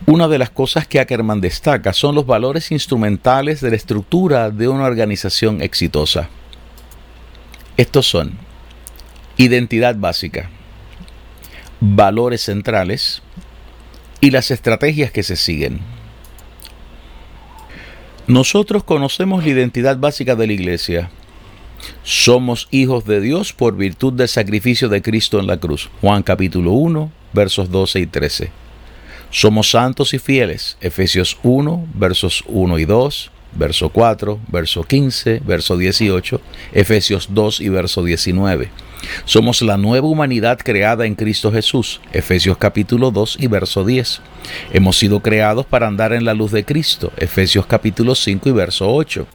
Una 0.07 0.29
de 0.29 0.39
las 0.39 0.51
cosas 0.51 0.87
que 0.87 0.99
Ackerman 0.99 1.41
destaca 1.41 1.93
son 1.93 2.15
los 2.15 2.27
valores 2.27 2.73
instrumentales 2.73 3.61
de 3.61 3.71
la 3.71 3.77
estructura 3.77 4.51
de 4.51 4.67
una 4.67 4.85
organización 4.85 5.63
exitosa. 5.63 6.29
Estos 7.77 8.07
son 8.07 8.33
identidad 9.37 9.95
básica, 9.97 10.51
valores 11.81 12.43
centrales 12.43 13.23
y 14.21 14.33
las 14.33 14.51
estrategias 14.51 15.13
que 15.13 15.23
se 15.23 15.37
siguen. 15.37 15.81
Nosotros 18.27 18.85
conocemos 18.85 19.45
la 19.45 19.51
identidad 19.51 19.97
básica 19.97 20.37
de 20.37 20.47
la 20.47 20.53
iglesia, 20.53 21.11
somos 22.03 22.69
hijos 22.71 23.05
de 23.05 23.21
Dios 23.21 23.53
por 23.53 23.77
virtud 23.77 24.13
del 24.13 24.29
sacrificio 24.29 24.89
de 24.89 25.03
Cristo 25.03 25.39
en 25.39 25.47
la 25.47 25.59
cruz. 25.59 25.91
Juan 26.01 26.23
capítulo 26.23 26.73
1, 26.73 27.11
versos 27.33 27.71
12 27.71 28.01
y 28.01 28.07
13. 28.07 28.51
Somos 29.31 29.71
santos 29.71 30.13
y 30.15 30.19
fieles. 30.19 30.77
Efesios 30.81 31.39
1, 31.43 31.87
versos 31.95 32.43
1 32.49 32.79
y 32.79 32.85
2, 32.85 33.31
verso 33.53 33.89
4, 33.91 34.41
verso 34.49 34.83
15, 34.83 35.43
verso 35.45 35.77
18, 35.77 36.41
Efesios 36.73 37.29
2 37.31 37.61
y 37.61 37.69
verso 37.69 38.03
19. 38.03 38.71
Somos 39.25 39.63
la 39.63 39.77
nueva 39.77 40.09
humanidad 40.09 40.59
creada 40.63 41.07
en 41.07 41.15
Cristo 41.15 41.51
Jesús, 41.51 42.01
Efesios 42.13 42.59
capítulo 42.59 43.11
2 43.11 43.39
y 43.41 43.47
verso 43.47 43.85
10. 43.85 44.21
Hemos 44.73 44.99
sido 44.99 45.21
creados 45.21 45.65
para 45.67 45.87
andar 45.87 46.13
en 46.13 46.25
la 46.25 46.35
luz 46.35 46.53
de 46.53 46.65
Cristo, 46.65 47.13
Efesios 47.17 47.67
capítulo 47.67 48.15
5 48.15 48.49
y 48.49 48.53
verso 48.53 48.93
8. 48.93 49.27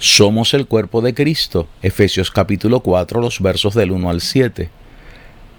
Somos 0.00 0.54
el 0.54 0.66
cuerpo 0.66 1.02
de 1.02 1.12
Cristo. 1.12 1.68
Efesios 1.82 2.30
capítulo 2.30 2.80
4, 2.80 3.20
los 3.20 3.38
versos 3.40 3.74
del 3.74 3.92
1 3.92 4.08
al 4.08 4.22
7. 4.22 4.70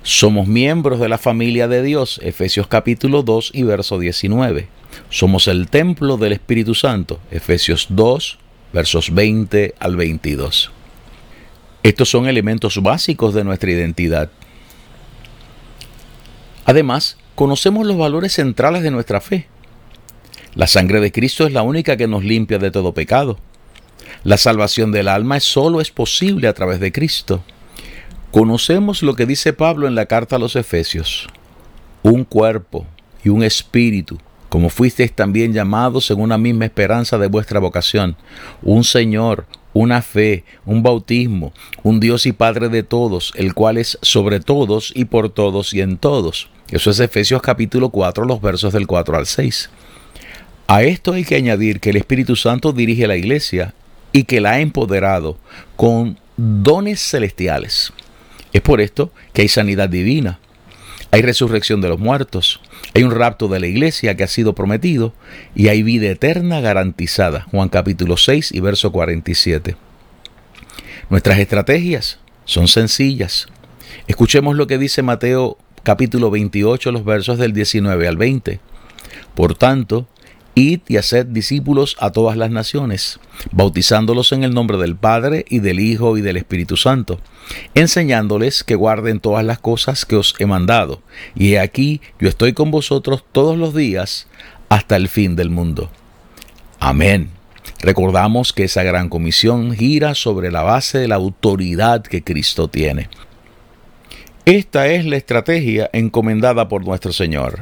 Somos 0.02 0.48
miembros 0.48 1.00
de 1.00 1.10
la 1.10 1.20
familia 1.20 1.68
de 1.68 1.84
Dios. 1.84 2.20
Efesios 2.24 2.66
capítulo 2.66 3.22
2 3.22 3.52
y 3.54 3.62
verso 3.62 4.00
19. 4.00 4.68
Somos 5.12 5.48
el 5.48 5.68
templo 5.68 6.18
del 6.18 6.34
Espíritu 6.34 6.74
Santo. 6.74 7.20
Efesios 7.30 7.86
2, 7.90 8.40
versos 8.74 9.14
20 9.14 9.76
al 9.78 9.96
22. 9.96 10.72
Estos 11.84 12.10
son 12.10 12.28
elementos 12.28 12.82
básicos 12.82 13.36
de 13.36 13.44
nuestra 13.44 13.70
identidad. 13.70 14.32
Además, 16.66 17.16
conocemos 17.36 17.86
los 17.86 17.96
valores 17.96 18.34
centrales 18.34 18.82
de 18.82 18.90
nuestra 18.90 19.22
fe. 19.22 19.46
La 20.56 20.66
sangre 20.66 21.00
de 21.00 21.12
Cristo 21.12 21.46
es 21.46 21.54
la 21.54 21.62
única 21.62 21.96
que 21.96 22.08
nos 22.08 22.24
limpia 22.24 22.58
de 22.58 22.72
todo 22.72 22.96
pecado. 22.96 23.38
La 24.24 24.38
salvación 24.38 24.92
del 24.92 25.08
alma 25.08 25.40
solo 25.40 25.82
es 25.82 25.90
posible 25.90 26.48
a 26.48 26.54
través 26.54 26.80
de 26.80 26.92
Cristo. 26.92 27.44
Conocemos 28.30 29.02
lo 29.02 29.16
que 29.16 29.26
dice 29.26 29.52
Pablo 29.52 29.88
en 29.88 29.96
la 29.96 30.06
carta 30.06 30.36
a 30.36 30.40
los 30.40 30.56
Efesios. 30.56 31.28
Un 32.04 32.24
cuerpo 32.24 32.86
y 33.24 33.30
un 33.30 33.44
espíritu, 33.44 34.20
como 34.50 34.70
fuisteis 34.70 35.12
también 35.12 35.54
llamados 35.54 36.06
según 36.06 36.30
la 36.30 36.38
misma 36.38 36.66
esperanza 36.66 37.18
de 37.18 37.28
vuestra 37.28 37.60
vocación. 37.60 38.16
Un 38.62 38.84
Señor, 38.84 39.48
una 39.74 40.04
fe, 40.04 40.44
un 40.66 40.84
bautismo, 40.84 41.52
un 41.82 42.00
Dios 42.00 42.28
y 42.28 42.32
Padre 42.32 42.70
de 42.70 42.84
todos, 42.84 43.34
el 43.36 43.56
cual 43.56 43.80
es 43.80 43.98
sobre 44.04 44.40
todos 44.40 44.92
y 44.96 45.06
por 45.06 45.32
todos 45.32 45.74
y 45.74 45.82
en 45.82 45.98
todos. 45.98 46.48
Eso 46.70 46.92
es 46.92 47.00
Efesios 47.00 47.42
capítulo 47.42 47.90
4, 47.90 48.26
los 48.26 48.40
versos 48.40 48.72
del 48.72 48.86
4 48.86 49.18
al 49.18 49.26
6. 49.26 49.72
A 50.68 50.84
esto 50.84 51.14
hay 51.14 51.26
que 51.26 51.36
añadir 51.36 51.80
que 51.80 51.90
el 51.90 51.98
Espíritu 51.98 52.36
Santo 52.36 52.72
dirige 52.72 53.08
la 53.08 53.18
iglesia 53.18 53.74
y 54.12 54.24
que 54.24 54.42
la 54.42 54.52
ha 54.52 54.60
empoderado 54.60 55.38
con 55.76 56.20
dones 56.38 57.02
celestiales. 57.02 57.94
Es 58.54 58.62
por 58.62 58.82
esto 58.82 59.12
que 59.34 59.44
hay 59.44 59.48
sanidad 59.48 59.90
divina, 59.90 60.40
hay 61.12 61.22
resurrección 61.22 61.82
de 61.82 61.90
los 61.90 62.00
muertos, 62.00 62.62
hay 62.94 63.04
un 63.04 63.12
rapto 63.12 63.48
de 63.48 63.60
la 63.60 63.68
iglesia 63.68 64.16
que 64.16 64.24
ha 64.24 64.28
sido 64.28 64.54
prometido 64.54 65.14
y 65.56 65.68
hay 65.68 65.84
vida 65.84 66.10
eterna 66.10 66.62
garantizada. 66.62 67.48
Juan 67.52 67.70
capítulo 67.70 68.18
6 68.18 68.52
y 68.52 68.60
verso 68.60 68.92
47. 68.92 69.76
Nuestras 71.10 71.40
estrategias 71.40 72.20
son 72.46 72.68
sencillas. 72.68 73.48
Escuchemos 74.08 74.56
lo 74.56 74.68
que 74.68 74.78
dice 74.78 75.02
Mateo 75.04 75.58
capítulo 75.84 76.32
28, 76.32 76.92
los 76.92 77.06
versos 77.06 77.38
del 77.38 77.54
19 77.54 78.08
al 78.08 78.18
20. 78.18 78.60
Por 79.36 79.56
tanto, 79.56 80.08
Id 80.56 80.82
y 80.88 80.98
haced 80.98 81.28
discípulos 81.28 81.96
a 82.00 82.12
todas 82.12 82.36
las 82.36 82.52
naciones, 82.52 83.20
bautizándolos 83.52 84.32
en 84.32 84.44
el 84.44 84.54
nombre 84.54 84.78
del 84.78 84.96
Padre 84.96 85.46
y 85.50 85.60
del 85.60 85.80
Hijo 85.80 86.18
y 86.18 86.22
del 86.22 86.38
Espíritu 86.38 86.78
Santo, 86.78 87.20
enseñándoles 87.74 88.64
que 88.64 88.76
guarden 88.76 89.20
todas 89.20 89.46
las 89.46 89.60
cosas 89.60 90.06
que 90.06 90.16
os 90.16 90.36
he 90.40 90.46
mandado. 90.46 91.02
Y 91.36 91.54
he 91.54 91.60
aquí, 91.60 92.02
yo 92.20 92.28
estoy 92.28 92.54
con 92.54 92.72
vosotros 92.72 93.24
todos 93.32 93.58
los 93.58 93.74
días 93.74 94.28
hasta 94.70 94.96
el 94.96 95.08
fin 95.08 95.36
del 95.36 95.50
mundo. 95.50 95.90
Amén. 96.80 97.30
Recordamos 97.80 98.54
que 98.54 98.66
esa 98.66 98.84
gran 98.84 99.10
comisión 99.10 99.74
gira 99.74 100.16
sobre 100.16 100.52
la 100.52 100.64
base 100.64 101.00
de 101.00 101.08
la 101.08 101.16
autoridad 101.16 102.04
que 102.04 102.24
Cristo 102.24 102.68
tiene. 102.68 103.10
Esta 104.46 104.88
es 104.88 105.06
la 105.06 105.18
estrategia 105.18 105.90
encomendada 105.94 106.68
por 106.68 106.84
nuestro 106.86 107.14
Señor. 107.14 107.60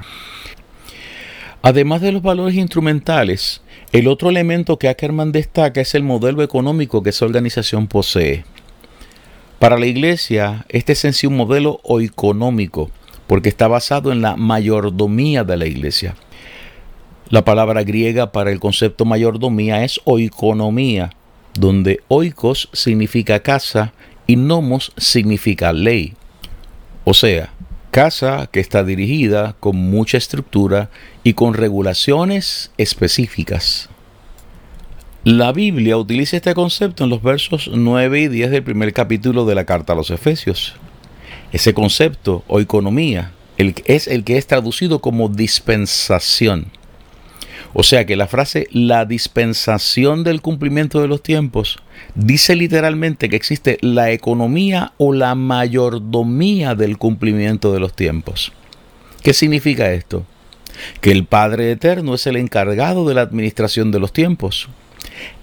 Además 1.62 2.02
de 2.02 2.14
los 2.14 2.22
valores 2.22 2.56
instrumentales, 2.56 3.62
el 3.92 4.08
otro 4.08 4.30
elemento 4.30 4.80
que 4.80 4.88
Ackerman 4.88 5.34
destaca 5.34 5.82
es 5.82 5.94
el 5.94 6.04
modelo 6.04 6.42
económico 6.42 7.04
que 7.04 7.10
esa 7.10 7.26
organización 7.26 7.88
posee. 7.88 8.46
Para 9.60 9.78
la 9.78 9.86
iglesia, 9.86 10.66
este 10.70 10.94
es 10.94 11.04
en 11.04 11.14
sí 11.14 11.28
un 11.28 11.36
modelo 11.36 11.82
económico, 12.00 12.90
porque 13.28 13.50
está 13.50 13.68
basado 13.68 14.14
en 14.14 14.22
la 14.22 14.38
mayordomía 14.38 15.44
de 15.44 15.58
la 15.58 15.66
iglesia. 15.66 16.16
La 17.30 17.44
palabra 17.44 17.84
griega 17.84 18.32
para 18.32 18.52
el 18.52 18.60
concepto 18.62 19.04
mayordomía 19.04 19.84
es 19.84 20.00
oikonomía, 20.06 21.12
donde 21.56 22.00
oikos 22.08 22.70
significa 22.72 23.42
casa 23.42 23.92
y 24.28 24.38
nomos 24.38 24.94
significa 24.96 25.74
ley. 25.74 26.14
O 27.04 27.14
sea, 27.14 27.52
casa 27.92 28.48
que 28.52 28.60
está 28.60 28.84
dirigida 28.84 29.56
con 29.60 29.76
mucha 29.76 30.18
estructura 30.18 30.90
y 31.24 31.34
con 31.34 31.54
regulaciones 31.54 32.72
específicas. 32.78 33.90
La 35.24 35.52
Biblia 35.52 35.98
utiliza 35.98 36.38
este 36.38 36.54
concepto 36.54 37.04
en 37.04 37.10
los 37.10 37.22
versos 37.22 37.70
9 37.74 38.22
y 38.22 38.28
10 38.30 38.52
del 38.52 38.64
primer 38.64 38.94
capítulo 38.94 39.46
de 39.46 39.56
la 39.56 39.66
carta 39.66 39.94
a 39.94 39.96
los 39.96 40.12
Efesios. 40.12 40.76
Ese 41.52 41.74
concepto 41.74 42.44
o 42.48 42.60
economía 42.60 43.34
es 43.58 44.08
el 44.08 44.24
que 44.24 44.38
es 44.38 44.48
traducido 44.48 45.00
como 45.00 45.28
dispensación. 45.28 46.72
O 47.74 47.84
sea 47.84 48.06
que 48.06 48.16
la 48.16 48.28
frase 48.28 48.68
la 48.72 49.06
dispensación 49.06 50.24
del 50.24 50.42
cumplimiento 50.42 51.02
de 51.02 51.08
los 51.08 51.22
tiempos 51.22 51.78
dice 52.16 52.56
literalmente 52.56 53.30
que 53.30 53.36
existe 53.36 53.78
la 53.82 54.12
economía 54.12 54.94
o 54.98 55.14
la 55.14 55.36
mayordomía 55.36 56.74
del 56.76 56.98
cumplimiento 56.98 57.72
de 57.72 57.80
los 57.80 57.94
tiempos. 57.94 58.52
¿Qué 59.22 59.34
significa 59.34 59.92
esto? 59.92 60.26
Que 61.02 61.12
el 61.12 61.26
Padre 61.26 61.72
Eterno 61.72 62.16
es 62.16 62.26
el 62.26 62.38
encargado 62.38 63.08
de 63.08 63.14
la 63.14 63.22
administración 63.22 63.92
de 63.92 64.00
los 64.00 64.14
tiempos. 64.14 64.70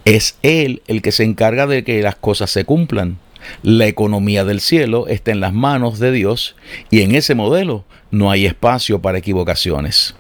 Es 0.04 0.36
Él 0.42 0.82
el 0.88 1.02
que 1.02 1.12
se 1.12 1.24
encarga 1.24 1.66
de 1.66 1.84
que 1.84 2.02
las 2.02 2.16
cosas 2.16 2.50
se 2.50 2.64
cumplan. 2.64 3.18
La 3.62 3.86
economía 3.86 4.44
del 4.44 4.60
cielo 4.60 5.06
está 5.06 5.30
en 5.30 5.40
las 5.40 5.52
manos 5.52 6.00
de 6.00 6.10
Dios 6.10 6.56
y 6.90 7.02
en 7.02 7.14
ese 7.14 7.34
modelo 7.34 7.84
no 8.10 8.30
hay 8.30 8.46
espacio 8.46 9.00
para 9.00 9.18
equivocaciones. 9.18 10.14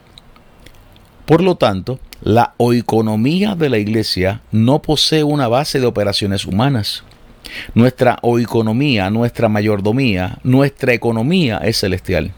Por 1.26 1.42
lo 1.42 1.56
tanto, 1.56 1.98
la 2.22 2.54
oeconomía 2.56 3.56
de 3.56 3.68
la 3.68 3.78
iglesia 3.78 4.42
no 4.52 4.80
posee 4.80 5.24
una 5.24 5.48
base 5.48 5.80
de 5.80 5.86
operaciones 5.86 6.46
humanas. 6.46 7.02
Nuestra 7.74 8.18
oeconomía, 8.22 9.10
nuestra 9.10 9.48
mayordomía, 9.48 10.38
nuestra 10.44 10.92
economía 10.92 11.58
es 11.58 11.78
celestial. 11.78 12.32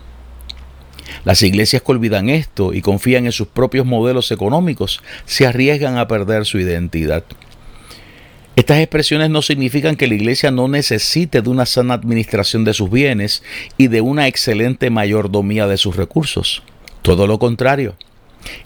Las 1.25 1.42
iglesias 1.42 1.83
que 1.83 1.92
olvidan 1.92 2.30
esto 2.30 2.73
y 2.73 2.80
confían 2.80 3.26
en 3.26 3.33
sus 3.33 3.49
propios 3.49 3.85
modelos 3.85 4.30
económicos 4.30 5.00
se 5.26 5.47
arriesgan 5.47 5.99
a 5.99 6.09
perder 6.09 6.47
su 6.47 6.59
identidad. 6.59 7.25
Estas 8.57 8.78
expresiones 8.78 9.30
no 9.30 9.42
significan 9.42 9.97
que 9.97 10.09
la 10.09 10.14
iglesia 10.14 10.50
no 10.50 10.66
necesite 10.66 11.42
de 11.42 11.49
una 11.50 11.66
sana 11.66 11.95
administración 11.95 12.64
de 12.64 12.75
sus 12.75 12.90
bienes 12.90 13.42
y 13.76 13.88
de 13.88 14.00
una 14.00 14.26
excelente 14.26 14.90
mayordomía 14.90 15.66
de 15.66 15.76
sus 15.76 15.95
recursos. 15.95 16.62
Todo 17.02 17.26
lo 17.26 17.38
contrario. 17.38 17.95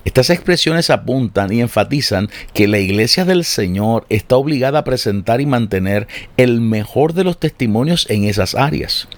Estas 0.04 0.30
expresiones 0.30 0.90
apuntan 0.90 1.52
y 1.52 1.60
enfatizan 1.60 2.28
que 2.54 2.68
la 2.68 2.78
iglesia 2.78 3.24
del 3.24 3.44
Señor 3.44 4.06
está 4.08 4.36
obligada 4.36 4.80
a 4.80 4.84
presentar 4.84 5.40
y 5.40 5.46
mantener 5.46 6.08
el 6.36 6.60
mejor 6.60 7.14
de 7.14 7.24
los 7.24 7.38
testimonios 7.38 8.06
en 8.10 8.24
esas 8.24 8.54
áreas. 8.54 9.08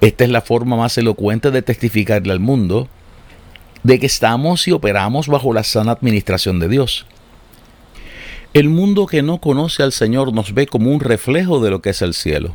Esta 0.00 0.24
es 0.24 0.30
la 0.30 0.40
forma 0.40 0.76
más 0.76 0.98
elocuente 0.98 1.50
de 1.50 1.62
testificarle 1.62 2.32
al 2.32 2.40
mundo 2.40 2.88
de 3.82 3.98
que 3.98 4.06
estamos 4.06 4.66
y 4.66 4.72
operamos 4.72 5.28
bajo 5.28 5.52
la 5.52 5.62
sana 5.62 5.92
administración 5.92 6.58
de 6.58 6.68
Dios. 6.68 7.06
El 8.54 8.68
mundo 8.68 9.06
que 9.06 9.22
no 9.22 9.38
conoce 9.38 9.82
al 9.82 9.92
Señor 9.92 10.32
nos 10.32 10.54
ve 10.54 10.66
como 10.66 10.90
un 10.90 11.00
reflejo 11.00 11.60
de 11.60 11.70
lo 11.70 11.82
que 11.82 11.90
es 11.90 12.02
el 12.02 12.14
cielo. 12.14 12.54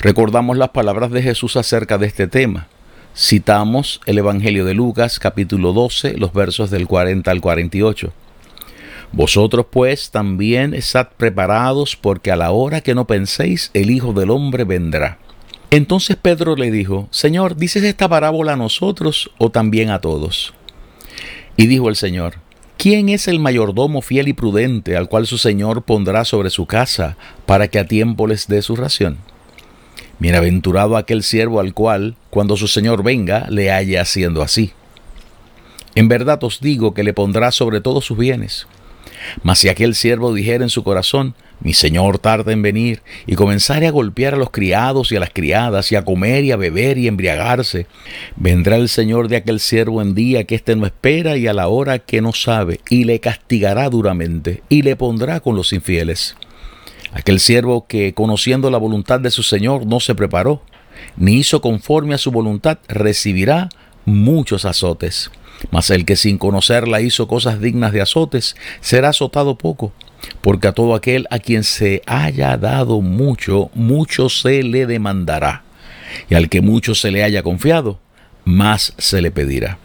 Recordamos 0.00 0.56
las 0.56 0.70
palabras 0.70 1.12
de 1.12 1.22
Jesús 1.22 1.56
acerca 1.56 1.98
de 1.98 2.06
este 2.06 2.26
tema. 2.26 2.66
Citamos 3.14 4.00
el 4.06 4.16
Evangelio 4.16 4.64
de 4.64 4.72
Lucas 4.72 5.18
capítulo 5.18 5.74
12, 5.74 6.16
los 6.16 6.32
versos 6.32 6.70
del 6.70 6.86
40 6.86 7.30
al 7.30 7.42
48. 7.42 8.10
Vosotros 9.12 9.66
pues 9.70 10.10
también 10.10 10.72
estad 10.72 11.08
preparados 11.18 11.94
porque 11.94 12.32
a 12.32 12.36
la 12.36 12.52
hora 12.52 12.80
que 12.80 12.94
no 12.94 13.06
penséis 13.06 13.70
el 13.74 13.90
Hijo 13.90 14.14
del 14.14 14.30
Hombre 14.30 14.64
vendrá. 14.64 15.18
Entonces 15.70 16.16
Pedro 16.16 16.56
le 16.56 16.70
dijo, 16.70 17.08
Señor, 17.10 17.56
¿dices 17.56 17.82
esta 17.84 18.08
parábola 18.08 18.54
a 18.54 18.56
nosotros 18.56 19.30
o 19.36 19.50
también 19.50 19.90
a 19.90 20.00
todos? 20.00 20.54
Y 21.58 21.66
dijo 21.66 21.90
el 21.90 21.96
Señor, 21.96 22.36
¿quién 22.78 23.10
es 23.10 23.28
el 23.28 23.40
mayordomo 23.40 24.00
fiel 24.00 24.28
y 24.28 24.32
prudente 24.32 24.96
al 24.96 25.10
cual 25.10 25.26
su 25.26 25.36
Señor 25.36 25.82
pondrá 25.82 26.24
sobre 26.24 26.48
su 26.48 26.64
casa 26.64 27.18
para 27.44 27.68
que 27.68 27.78
a 27.78 27.86
tiempo 27.86 28.26
les 28.26 28.48
dé 28.48 28.62
su 28.62 28.74
ración? 28.74 29.18
Bienaventurado 30.18 30.96
aquel 30.96 31.22
siervo 31.22 31.60
al 31.60 31.74
cual, 31.74 32.14
cuando 32.30 32.56
su 32.56 32.68
Señor 32.68 33.02
venga, 33.02 33.46
le 33.50 33.70
haya 33.70 34.02
haciendo 34.02 34.42
así. 34.42 34.72
En 35.94 36.08
verdad 36.08 36.42
os 36.44 36.60
digo 36.60 36.94
que 36.94 37.04
le 37.04 37.12
pondrá 37.12 37.50
sobre 37.50 37.80
todos 37.80 38.04
sus 38.04 38.16
bienes. 38.16 38.66
Mas 39.42 39.58
si 39.58 39.68
aquel 39.68 39.94
siervo 39.94 40.34
dijera 40.34 40.64
en 40.64 40.70
su 40.70 40.82
corazón, 40.82 41.34
mi 41.60 41.74
señor 41.74 42.18
tarda 42.18 42.52
en 42.52 42.62
venir, 42.62 43.02
y 43.26 43.36
comenzare 43.36 43.86
a 43.86 43.92
golpear 43.92 44.34
a 44.34 44.36
los 44.36 44.50
criados 44.50 45.12
y 45.12 45.16
a 45.16 45.20
las 45.20 45.30
criadas, 45.30 45.92
y 45.92 45.96
a 45.96 46.04
comer 46.04 46.44
y 46.44 46.50
a 46.50 46.56
beber 46.56 46.98
y 46.98 47.06
embriagarse, 47.06 47.86
vendrá 48.36 48.76
el 48.76 48.88
señor 48.88 49.28
de 49.28 49.36
aquel 49.36 49.60
siervo 49.60 50.02
en 50.02 50.14
día 50.14 50.44
que 50.44 50.56
éste 50.56 50.74
no 50.74 50.86
espera 50.86 51.36
y 51.36 51.46
a 51.46 51.52
la 51.52 51.68
hora 51.68 52.00
que 52.00 52.20
no 52.20 52.32
sabe, 52.32 52.80
y 52.88 53.04
le 53.04 53.20
castigará 53.20 53.88
duramente, 53.90 54.62
y 54.68 54.82
le 54.82 54.96
pondrá 54.96 55.40
con 55.40 55.54
los 55.54 55.72
infieles. 55.72 56.36
Aquel 57.12 57.40
siervo 57.40 57.86
que, 57.86 58.14
conociendo 58.14 58.70
la 58.70 58.78
voluntad 58.78 59.20
de 59.20 59.30
su 59.30 59.42
Señor, 59.42 59.86
no 59.86 60.00
se 60.00 60.14
preparó, 60.14 60.62
ni 61.16 61.34
hizo 61.34 61.60
conforme 61.60 62.14
a 62.14 62.18
su 62.18 62.30
voluntad, 62.30 62.78
recibirá 62.88 63.68
muchos 64.04 64.64
azotes. 64.64 65.30
Mas 65.70 65.90
el 65.90 66.04
que 66.04 66.16
sin 66.16 66.38
conocerla 66.38 67.00
hizo 67.00 67.28
cosas 67.28 67.60
dignas 67.60 67.92
de 67.92 68.00
azotes, 68.00 68.56
será 68.80 69.10
azotado 69.10 69.58
poco, 69.58 69.92
porque 70.40 70.68
a 70.68 70.72
todo 70.72 70.94
aquel 70.94 71.26
a 71.30 71.38
quien 71.38 71.64
se 71.64 72.02
haya 72.06 72.56
dado 72.56 73.00
mucho, 73.00 73.70
mucho 73.74 74.28
se 74.28 74.62
le 74.62 74.86
demandará, 74.86 75.62
y 76.28 76.34
al 76.34 76.48
que 76.48 76.62
mucho 76.62 76.94
se 76.94 77.10
le 77.10 77.22
haya 77.22 77.42
confiado, 77.42 78.00
más 78.44 78.94
se 78.98 79.20
le 79.20 79.30
pedirá. 79.30 79.78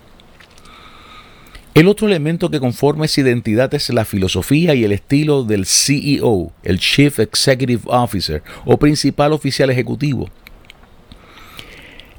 El 1.77 1.87
otro 1.87 2.07
elemento 2.07 2.49
que 2.49 2.59
conforma 2.59 3.05
esa 3.05 3.21
identidad 3.21 3.71
es 3.75 3.91
la 3.91 4.03
filosofía 4.03 4.73
y 4.73 4.83
el 4.83 4.91
estilo 4.91 5.43
del 5.43 5.67
CEO, 5.67 6.51
el 6.63 6.79
Chief 6.79 7.19
Executive 7.19 7.83
Officer 7.85 8.41
o 8.65 8.79
principal 8.79 9.31
oficial 9.31 9.69
ejecutivo. 9.69 10.27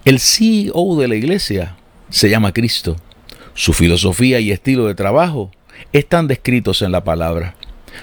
El 0.05 0.21
CEO 0.21 0.95
de 0.97 1.09
la 1.09 1.17
iglesia 1.17 1.77
se 2.09 2.31
llama 2.31 2.53
Cristo. 2.53 2.99
Su 3.55 3.73
filosofía 3.73 4.39
y 4.39 4.53
estilo 4.53 4.87
de 4.87 4.95
trabajo 4.95 5.51
están 5.93 6.29
descritos 6.29 6.81
en 6.83 6.93
la 6.93 7.03
palabra. 7.03 7.57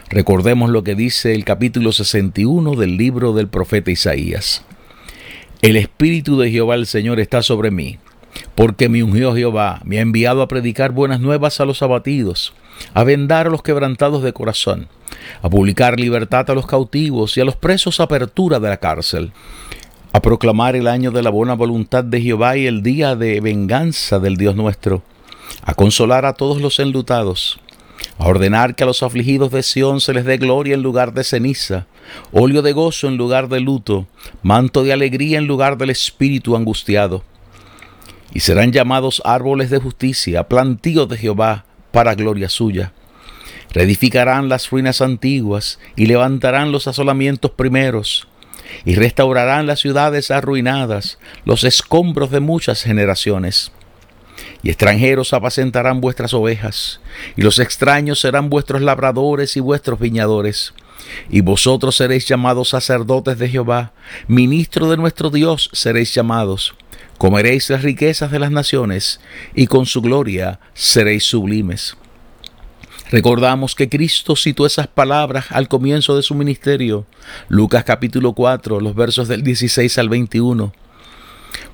Recordemos 0.10 0.70
lo 0.70 0.84
que 0.84 0.96
dice 0.96 1.34
el 1.36 1.46
capítulo 1.46 1.94
61 1.94 2.76
del 2.76 2.98
libro 2.98 3.32
del 3.32 3.48
profeta 3.48 3.92
Isaías. 3.92 4.66
El 5.62 5.78
Espíritu 5.78 6.38
de 6.38 6.52
Jehová 6.52 6.76
el 6.76 6.86
Señor 6.86 7.22
está 7.22 7.42
sobre 7.42 7.72
mí 7.72 7.98
porque 8.56 8.90
me 8.90 9.04
ungió 9.04 9.36
Jehová, 9.36 9.82
me 9.84 9.98
ha 9.98 10.02
enviado 10.02 10.42
a 10.42 10.48
predicar 10.48 10.92
buenas 10.92 11.20
nuevas 11.20 11.60
a 11.60 11.66
los 11.66 11.82
abatidos, 11.82 12.54
a 12.94 13.04
vendar 13.04 13.48
a 13.48 13.50
los 13.50 13.64
quebrantados 13.64 14.24
de 14.24 14.34
corazón, 14.34 14.88
a 15.42 15.50
publicar 15.50 16.00
libertad 16.00 16.50
a 16.50 16.56
los 16.56 16.66
cautivos 16.66 17.38
y 17.38 17.42
a 17.42 17.46
los 17.46 17.56
presos 17.56 18.00
apertura 18.00 18.60
de 18.60 18.70
la 18.70 18.78
cárcel, 18.78 19.32
a 20.12 20.22
proclamar 20.22 20.76
el 20.76 20.88
año 20.88 21.12
de 21.12 21.22
la 21.22 21.30
buena 21.30 21.54
voluntad 21.54 22.04
de 22.04 22.22
Jehová 22.22 22.58
y 22.58 22.68
el 22.68 22.82
día 22.82 23.16
de 23.16 23.42
venganza 23.42 24.20
del 24.20 24.38
Dios 24.38 24.56
nuestro, 24.56 25.04
a 25.62 25.74
consolar 25.74 26.26
a 26.26 26.34
todos 26.34 26.62
los 26.62 26.80
enlutados, 26.80 27.60
a 28.18 28.28
ordenar 28.28 28.76
que 28.76 28.84
a 28.84 28.88
los 28.88 29.04
afligidos 29.04 29.52
de 29.52 29.64
Sión 29.64 30.00
se 30.00 30.14
les 30.14 30.26
dé 30.26 30.38
gloria 30.38 30.76
en 30.76 30.82
lugar 30.82 31.14
de 31.14 31.24
ceniza, 31.24 31.88
óleo 32.32 32.62
de 32.62 32.72
gozo 32.72 33.08
en 33.08 33.18
lugar 33.18 33.50
de 33.50 33.60
luto, 33.60 34.08
manto 34.42 34.84
de 34.84 34.94
alegría 34.94 35.38
en 35.38 35.48
lugar 35.48 35.78
del 35.78 35.90
espíritu 35.90 36.56
angustiado 36.56 37.24
y 38.36 38.42
serán 38.42 38.74
llamados 38.74 39.22
árboles 39.24 39.70
de 39.70 39.80
justicia, 39.80 40.44
plantíos 40.44 41.08
de 41.08 41.18
Jehová, 41.18 41.64
para 41.92 42.16
gloria 42.16 42.50
suya. 42.50 42.92
Reedificarán 43.72 44.50
las 44.50 44.70
ruinas 44.70 45.00
antiguas 45.00 45.80
y 45.96 46.06
levantarán 46.06 46.74
los 46.74 46.90
asolamientos 46.90 47.52
primeros, 47.52 48.28
y 48.84 48.96
restaurarán 48.96 49.68
las 49.68 49.80
ciudades 49.80 50.32
arruinadas, 50.32 51.18
los 51.46 51.64
escombros 51.64 52.30
de 52.30 52.42
muchas 52.42 52.84
generaciones. 52.84 53.72
Y 54.64 54.70
extranjeros 54.70 55.32
apacentarán 55.32 56.02
vuestras 56.02 56.34
ovejas, 56.34 57.00
y 57.38 57.42
los 57.42 57.60
extraños 57.60 58.20
serán 58.20 58.50
vuestros 58.50 58.82
labradores 58.82 59.56
y 59.56 59.62
vuestros 59.62 59.98
viñadores. 59.98 60.74
Y 61.30 61.40
vosotros 61.40 61.96
seréis 61.96 62.28
llamados 62.28 62.70
sacerdotes 62.70 63.40
de 63.40 63.48
Jehová, 63.48 63.94
ministro 64.28 64.90
de 64.90 64.98
nuestro 64.98 65.30
Dios 65.30 65.70
seréis 65.72 66.14
llamados 66.14 66.76
Comeréis 67.18 67.70
las 67.70 67.82
riquezas 67.82 68.32
de 68.32 68.40
las 68.40 68.52
naciones 68.52 69.22
y 69.54 69.68
con 69.68 69.86
su 69.86 70.02
gloria 70.02 70.60
seréis 70.74 71.24
sublimes. 71.24 71.96
Recordamos 73.10 73.76
que 73.76 73.88
Cristo 73.88 74.36
citó 74.36 74.66
esas 74.66 74.88
palabras 74.88 75.46
al 75.52 75.68
comienzo 75.68 76.16
de 76.16 76.24
su 76.24 76.36
ministerio. 76.36 77.06
Lucas 77.48 77.84
capítulo 77.84 78.34
4, 78.34 78.80
los 78.80 78.96
versos 78.96 79.28
del 79.28 79.44
16 79.44 79.98
al 80.00 80.10
21. 80.10 80.74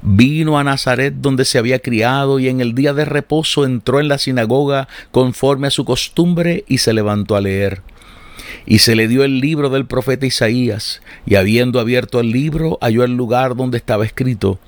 Vino 0.03 0.59
a 0.59 0.63
Nazaret 0.63 1.15
donde 1.17 1.45
se 1.45 1.57
había 1.57 1.79
criado 1.79 2.39
y 2.39 2.47
en 2.47 2.61
el 2.61 2.75
día 2.75 2.93
de 2.93 3.05
reposo 3.05 3.65
entró 3.65 3.99
en 3.99 4.09
la 4.09 4.17
sinagoga 4.17 4.87
conforme 5.11 5.67
a 5.67 5.71
su 5.71 5.85
costumbre 5.85 6.65
y 6.67 6.79
se 6.79 6.93
levantó 6.93 7.35
a 7.35 7.41
leer. 7.41 7.81
Y 8.65 8.79
se 8.79 8.95
le 8.95 9.07
dio 9.07 9.23
el 9.23 9.39
libro 9.39 9.69
del 9.69 9.85
profeta 9.85 10.25
Isaías, 10.25 11.01
y 11.25 11.35
habiendo 11.35 11.79
abierto 11.79 12.19
el 12.19 12.31
libro, 12.31 12.77
halló 12.81 13.03
el 13.03 13.15
lugar 13.15 13.55
donde 13.55 13.77
estaba 13.77 14.05
escrito, 14.05 14.59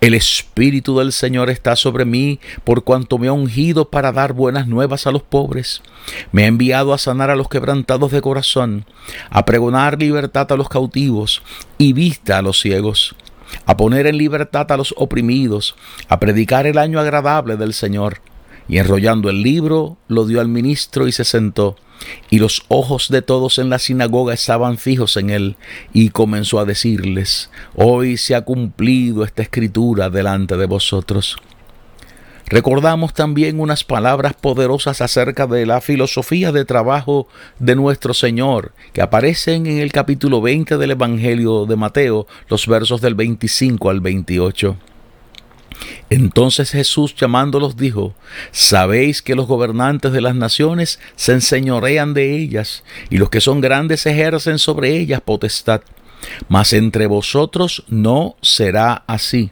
El 0.00 0.14
Espíritu 0.14 0.98
del 0.98 1.12
Señor 1.12 1.50
está 1.50 1.74
sobre 1.76 2.04
mí, 2.04 2.40
por 2.64 2.84
cuanto 2.84 3.18
me 3.18 3.28
ha 3.28 3.32
ungido 3.32 3.90
para 3.90 4.12
dar 4.12 4.32
buenas 4.32 4.66
nuevas 4.68 5.06
a 5.06 5.12
los 5.12 5.22
pobres. 5.22 5.82
Me 6.32 6.44
ha 6.44 6.46
enviado 6.46 6.92
a 6.92 6.98
sanar 6.98 7.30
a 7.30 7.36
los 7.36 7.48
quebrantados 7.48 8.12
de 8.12 8.20
corazón, 8.20 8.84
a 9.30 9.44
pregonar 9.44 9.98
libertad 9.98 10.50
a 10.52 10.56
los 10.56 10.68
cautivos 10.68 11.42
y 11.78 11.92
vista 11.92 12.38
a 12.38 12.42
los 12.42 12.60
ciegos, 12.60 13.16
a 13.64 13.76
poner 13.76 14.06
en 14.06 14.18
libertad 14.18 14.70
a 14.72 14.76
los 14.76 14.94
oprimidos, 14.96 15.74
a 16.08 16.20
predicar 16.20 16.66
el 16.66 16.78
año 16.78 17.00
agradable 17.00 17.56
del 17.56 17.72
Señor 17.72 18.20
y 18.68 18.78
enrollando 18.78 19.30
el 19.30 19.42
libro, 19.42 19.96
lo 20.08 20.26
dio 20.26 20.40
al 20.40 20.48
ministro 20.48 21.08
y 21.08 21.12
se 21.12 21.24
sentó. 21.24 21.76
Y 22.30 22.38
los 22.38 22.62
ojos 22.68 23.08
de 23.08 23.22
todos 23.22 23.58
en 23.58 23.70
la 23.70 23.78
sinagoga 23.78 24.34
estaban 24.34 24.78
fijos 24.78 25.16
en 25.16 25.30
él, 25.30 25.56
y 25.92 26.10
comenzó 26.10 26.58
a 26.58 26.64
decirles, 26.64 27.50
Hoy 27.74 28.16
se 28.16 28.34
ha 28.34 28.42
cumplido 28.42 29.24
esta 29.24 29.42
escritura 29.42 30.10
delante 30.10 30.56
de 30.56 30.66
vosotros. 30.66 31.36
Recordamos 32.50 33.12
también 33.12 33.60
unas 33.60 33.84
palabras 33.84 34.32
poderosas 34.32 35.02
acerca 35.02 35.46
de 35.46 35.66
la 35.66 35.82
filosofía 35.82 36.50
de 36.50 36.64
trabajo 36.64 37.28
de 37.58 37.76
nuestro 37.76 38.14
Señor, 38.14 38.72
que 38.94 39.02
aparecen 39.02 39.66
en 39.66 39.78
el 39.78 39.92
capítulo 39.92 40.40
20 40.40 40.78
del 40.78 40.92
Evangelio 40.92 41.66
de 41.66 41.76
Mateo, 41.76 42.26
los 42.48 42.66
versos 42.66 43.02
del 43.02 43.14
25 43.14 43.90
al 43.90 44.00
28. 44.00 44.76
Entonces 46.10 46.70
Jesús 46.70 47.14
llamándolos 47.14 47.76
dijo, 47.76 48.14
Sabéis 48.50 49.22
que 49.22 49.34
los 49.34 49.46
gobernantes 49.46 50.12
de 50.12 50.20
las 50.20 50.34
naciones 50.34 50.98
se 51.16 51.32
enseñorean 51.32 52.14
de 52.14 52.36
ellas, 52.36 52.84
y 53.10 53.18
los 53.18 53.30
que 53.30 53.40
son 53.40 53.60
grandes 53.60 54.06
ejercen 54.06 54.58
sobre 54.58 54.96
ellas 54.96 55.20
potestad. 55.20 55.82
Mas 56.48 56.72
entre 56.72 57.06
vosotros 57.06 57.84
no 57.88 58.36
será 58.42 59.04
así, 59.06 59.50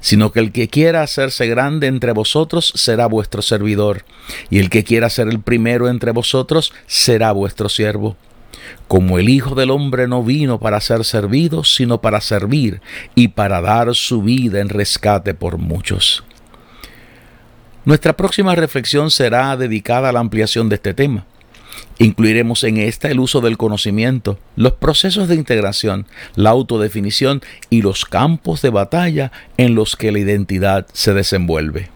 sino 0.00 0.32
que 0.32 0.40
el 0.40 0.52
que 0.52 0.68
quiera 0.68 1.02
hacerse 1.02 1.46
grande 1.46 1.86
entre 1.88 2.12
vosotros 2.12 2.72
será 2.74 3.06
vuestro 3.06 3.42
servidor, 3.42 4.04
y 4.48 4.58
el 4.58 4.70
que 4.70 4.84
quiera 4.84 5.10
ser 5.10 5.28
el 5.28 5.40
primero 5.40 5.88
entre 5.88 6.12
vosotros 6.12 6.72
será 6.86 7.32
vuestro 7.32 7.68
siervo 7.68 8.16
como 8.88 9.18
el 9.18 9.28
Hijo 9.28 9.54
del 9.54 9.70
Hombre 9.70 10.08
no 10.08 10.22
vino 10.22 10.58
para 10.60 10.80
ser 10.80 11.04
servido, 11.04 11.64
sino 11.64 12.00
para 12.00 12.20
servir 12.20 12.80
y 13.14 13.28
para 13.28 13.60
dar 13.60 13.94
su 13.94 14.22
vida 14.22 14.60
en 14.60 14.68
rescate 14.68 15.34
por 15.34 15.58
muchos. 15.58 16.24
Nuestra 17.84 18.16
próxima 18.16 18.54
reflexión 18.54 19.10
será 19.10 19.56
dedicada 19.56 20.08
a 20.08 20.12
la 20.12 20.20
ampliación 20.20 20.68
de 20.68 20.74
este 20.74 20.92
tema. 20.92 21.24
Incluiremos 21.98 22.64
en 22.64 22.78
esta 22.78 23.08
el 23.08 23.20
uso 23.20 23.40
del 23.40 23.56
conocimiento, 23.56 24.38
los 24.56 24.72
procesos 24.72 25.28
de 25.28 25.36
integración, 25.36 26.06
la 26.34 26.50
autodefinición 26.50 27.42
y 27.70 27.82
los 27.82 28.04
campos 28.04 28.60
de 28.60 28.70
batalla 28.70 29.32
en 29.56 29.74
los 29.74 29.96
que 29.96 30.12
la 30.12 30.18
identidad 30.18 30.86
se 30.92 31.14
desenvuelve. 31.14 31.95